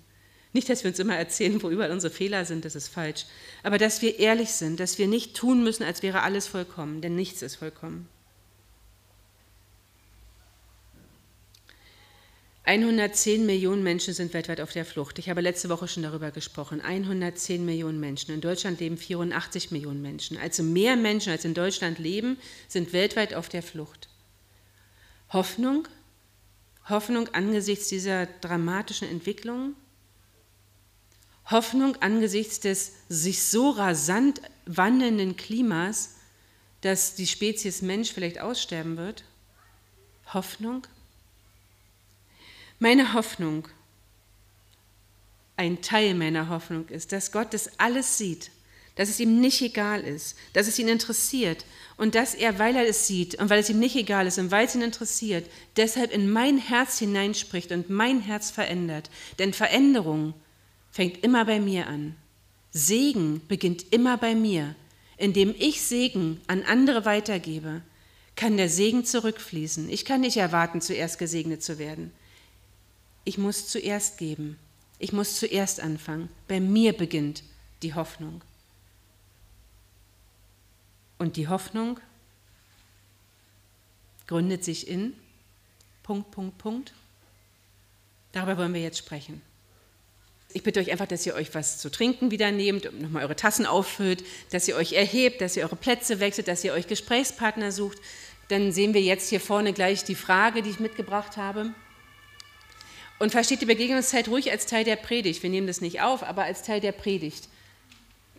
Nicht, 0.51 0.67
dass 0.67 0.83
wir 0.83 0.89
uns 0.89 0.99
immer 0.99 1.15
erzählen, 1.15 1.63
wo 1.63 1.69
überall 1.69 1.91
unsere 1.91 2.13
Fehler 2.13 2.43
sind, 2.43 2.65
das 2.65 2.75
ist 2.75 2.89
falsch, 2.89 3.27
aber 3.63 3.77
dass 3.77 4.01
wir 4.01 4.19
ehrlich 4.19 4.49
sind, 4.51 4.81
dass 4.81 4.97
wir 4.97 5.07
nicht 5.07 5.37
tun 5.37 5.63
müssen, 5.63 5.83
als 5.83 6.03
wäre 6.03 6.23
alles 6.23 6.47
vollkommen, 6.47 6.99
denn 6.99 7.15
nichts 7.15 7.41
ist 7.43 7.55
vollkommen. 7.55 8.09
110 12.63 13.45
Millionen 13.45 13.81
Menschen 13.81 14.13
sind 14.13 14.33
weltweit 14.33 14.61
auf 14.61 14.71
der 14.71 14.85
Flucht. 14.85 15.17
Ich 15.17 15.29
habe 15.29 15.41
letzte 15.41 15.69
Woche 15.69 15.87
schon 15.87 16.03
darüber 16.03 16.29
gesprochen. 16.29 16.79
110 16.79 17.65
Millionen 17.65 17.99
Menschen. 17.99 18.33
In 18.33 18.41
Deutschland 18.41 18.79
leben 18.79 18.97
84 18.97 19.71
Millionen 19.71 20.01
Menschen. 20.01 20.37
Also 20.37 20.61
mehr 20.61 20.95
Menschen 20.95 21.31
als 21.31 21.43
in 21.43 21.55
Deutschland 21.55 21.97
leben, 21.97 22.37
sind 22.67 22.93
weltweit 22.93 23.33
auf 23.33 23.49
der 23.49 23.63
Flucht. 23.63 24.09
Hoffnung? 25.29 25.87
Hoffnung 26.87 27.29
angesichts 27.29 27.87
dieser 27.87 28.27
dramatischen 28.27 29.09
Entwicklung? 29.09 29.75
Hoffnung 31.49 31.95
angesichts 31.97 32.59
des 32.59 32.93
sich 33.09 33.43
so 33.43 33.71
rasant 33.71 34.39
wandelnden 34.67 35.35
Klimas, 35.35 36.15
dass 36.81 37.15
die 37.15 37.27
Spezies 37.27 37.81
Mensch 37.81 38.13
vielleicht 38.13 38.39
aussterben 38.39 38.97
wird? 38.97 39.23
Hoffnung? 40.27 40.85
Meine 42.83 43.13
Hoffnung, 43.13 43.67
ein 45.55 45.83
Teil 45.83 46.15
meiner 46.15 46.49
Hoffnung 46.49 46.89
ist, 46.89 47.11
dass 47.11 47.31
Gott 47.31 47.53
das 47.53 47.77
alles 47.77 48.17
sieht, 48.17 48.49
dass 48.95 49.07
es 49.07 49.19
ihm 49.19 49.39
nicht 49.39 49.61
egal 49.61 50.01
ist, 50.01 50.35
dass 50.53 50.67
es 50.67 50.79
ihn 50.79 50.87
interessiert 50.87 51.63
und 51.97 52.15
dass 52.15 52.33
er, 52.33 52.57
weil 52.57 52.75
er 52.75 52.87
es 52.87 53.05
sieht 53.05 53.35
und 53.35 53.51
weil 53.51 53.59
es 53.59 53.69
ihm 53.69 53.77
nicht 53.77 53.95
egal 53.95 54.25
ist 54.25 54.39
und 54.39 54.49
weil 54.49 54.65
es 54.65 54.73
ihn 54.73 54.81
interessiert, 54.81 55.47
deshalb 55.77 56.11
in 56.11 56.31
mein 56.31 56.57
Herz 56.57 56.97
hineinspricht 56.97 57.71
und 57.71 57.91
mein 57.91 58.19
Herz 58.19 58.49
verändert. 58.49 59.11
Denn 59.37 59.53
Veränderung 59.53 60.33
fängt 60.89 61.23
immer 61.23 61.45
bei 61.45 61.59
mir 61.59 61.85
an. 61.85 62.15
Segen 62.71 63.43
beginnt 63.47 63.93
immer 63.93 64.17
bei 64.17 64.33
mir. 64.33 64.73
Indem 65.17 65.53
ich 65.59 65.83
Segen 65.83 66.41
an 66.47 66.63
andere 66.63 67.05
weitergebe, 67.05 67.83
kann 68.35 68.57
der 68.57 68.69
Segen 68.69 69.05
zurückfließen. 69.05 69.87
Ich 69.87 70.03
kann 70.03 70.21
nicht 70.21 70.37
erwarten, 70.37 70.81
zuerst 70.81 71.19
gesegnet 71.19 71.61
zu 71.61 71.77
werden. 71.77 72.11
Ich 73.23 73.37
muss 73.37 73.67
zuerst 73.67 74.17
geben. 74.17 74.57
Ich 74.99 75.13
muss 75.13 75.37
zuerst 75.37 75.79
anfangen. 75.79 76.29
Bei 76.47 76.59
mir 76.59 76.93
beginnt 76.93 77.43
die 77.81 77.93
Hoffnung. 77.93 78.41
Und 81.17 81.37
die 81.37 81.47
Hoffnung 81.47 81.99
gründet 84.27 84.63
sich 84.63 84.87
in 84.87 85.13
Punkt, 86.03 86.31
Punkt, 86.31 86.57
Punkt. 86.57 86.93
Darüber 88.31 88.57
wollen 88.57 88.73
wir 88.73 88.81
jetzt 88.81 88.97
sprechen. 88.97 89.41
Ich 90.53 90.63
bitte 90.63 90.79
euch 90.79 90.91
einfach, 90.91 91.07
dass 91.07 91.25
ihr 91.25 91.35
euch 91.35 91.53
was 91.55 91.77
zu 91.77 91.89
trinken 91.89 92.31
wieder 92.31 92.51
nehmt, 92.51 92.91
nochmal 92.99 93.23
eure 93.23 93.35
Tassen 93.35 93.65
auffüllt, 93.65 94.23
dass 94.49 94.67
ihr 94.67 94.75
euch 94.75 94.93
erhebt, 94.93 95.41
dass 95.41 95.55
ihr 95.55 95.63
eure 95.63 95.75
Plätze 95.75 96.19
wechselt, 96.19 96.47
dass 96.47 96.63
ihr 96.63 96.73
euch 96.73 96.87
Gesprächspartner 96.87 97.71
sucht. 97.71 97.99
Dann 98.49 98.71
sehen 98.71 98.93
wir 98.93 99.01
jetzt 99.01 99.29
hier 99.29 99.39
vorne 99.39 99.73
gleich 99.73 100.03
die 100.03 100.15
Frage, 100.15 100.61
die 100.61 100.69
ich 100.69 100.79
mitgebracht 100.79 101.37
habe. 101.37 101.73
Und 103.21 103.29
versteht 103.29 103.61
die 103.61 103.67
Begegnungszeit 103.67 104.29
ruhig 104.29 104.49
als 104.49 104.65
Teil 104.65 104.83
der 104.83 104.95
Predigt. 104.95 105.43
Wir 105.43 105.51
nehmen 105.51 105.67
das 105.67 105.79
nicht 105.79 106.01
auf, 106.01 106.23
aber 106.23 106.43
als 106.45 106.63
Teil 106.63 106.79
der 106.79 106.91
Predigt. 106.91 107.49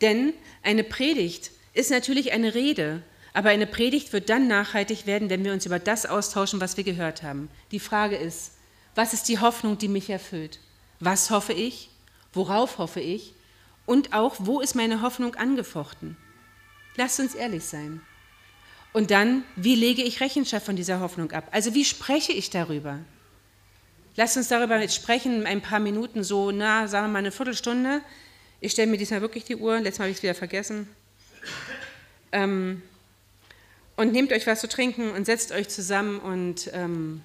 Denn 0.00 0.34
eine 0.64 0.82
Predigt 0.82 1.52
ist 1.72 1.92
natürlich 1.92 2.32
eine 2.32 2.56
Rede, 2.56 3.04
aber 3.32 3.50
eine 3.50 3.68
Predigt 3.68 4.12
wird 4.12 4.28
dann 4.28 4.48
nachhaltig 4.48 5.06
werden, 5.06 5.30
wenn 5.30 5.44
wir 5.44 5.52
uns 5.52 5.66
über 5.66 5.78
das 5.78 6.04
austauschen, 6.04 6.60
was 6.60 6.76
wir 6.76 6.82
gehört 6.82 7.22
haben. 7.22 7.48
Die 7.70 7.78
Frage 7.78 8.16
ist, 8.16 8.54
was 8.96 9.12
ist 9.12 9.28
die 9.28 9.38
Hoffnung, 9.38 9.78
die 9.78 9.86
mich 9.86 10.10
erfüllt? 10.10 10.58
Was 10.98 11.30
hoffe 11.30 11.52
ich? 11.52 11.90
Worauf 12.32 12.78
hoffe 12.78 12.98
ich? 12.98 13.34
Und 13.86 14.12
auch, 14.12 14.34
wo 14.40 14.60
ist 14.60 14.74
meine 14.74 15.00
Hoffnung 15.00 15.36
angefochten? 15.36 16.16
Lasst 16.96 17.20
uns 17.20 17.36
ehrlich 17.36 17.62
sein. 17.62 18.00
Und 18.92 19.12
dann, 19.12 19.44
wie 19.54 19.76
lege 19.76 20.02
ich 20.02 20.20
Rechenschaft 20.20 20.66
von 20.66 20.74
dieser 20.74 20.98
Hoffnung 20.98 21.30
ab? 21.30 21.46
Also 21.52 21.72
wie 21.72 21.84
spreche 21.84 22.32
ich 22.32 22.50
darüber? 22.50 22.98
Lasst 24.16 24.36
uns 24.36 24.48
darüber 24.48 24.78
jetzt 24.78 24.94
sprechen, 24.94 25.46
ein 25.46 25.62
paar 25.62 25.80
Minuten, 25.80 26.22
so, 26.22 26.50
na, 26.50 26.86
sagen 26.86 27.06
wir 27.06 27.12
mal 27.12 27.18
eine 27.20 27.32
Viertelstunde. 27.32 28.02
Ich 28.60 28.72
stelle 28.72 28.90
mir 28.90 28.98
diesmal 28.98 29.22
wirklich 29.22 29.44
die 29.44 29.56
Uhr, 29.56 29.80
letztes 29.80 29.98
Mal 29.98 30.04
habe 30.04 30.10
ich 30.10 30.18
es 30.18 30.22
wieder 30.22 30.34
vergessen. 30.34 30.88
Ähm, 32.30 32.82
und 33.96 34.12
nehmt 34.12 34.32
euch 34.32 34.46
was 34.46 34.60
zu 34.60 34.68
trinken 34.68 35.10
und 35.10 35.24
setzt 35.24 35.52
euch 35.52 35.68
zusammen 35.68 36.18
und 36.18 36.70
ähm, 36.72 37.22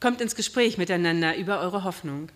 kommt 0.00 0.20
ins 0.20 0.34
Gespräch 0.34 0.78
miteinander 0.78 1.36
über 1.36 1.60
eure 1.60 1.84
Hoffnung. 1.84 2.28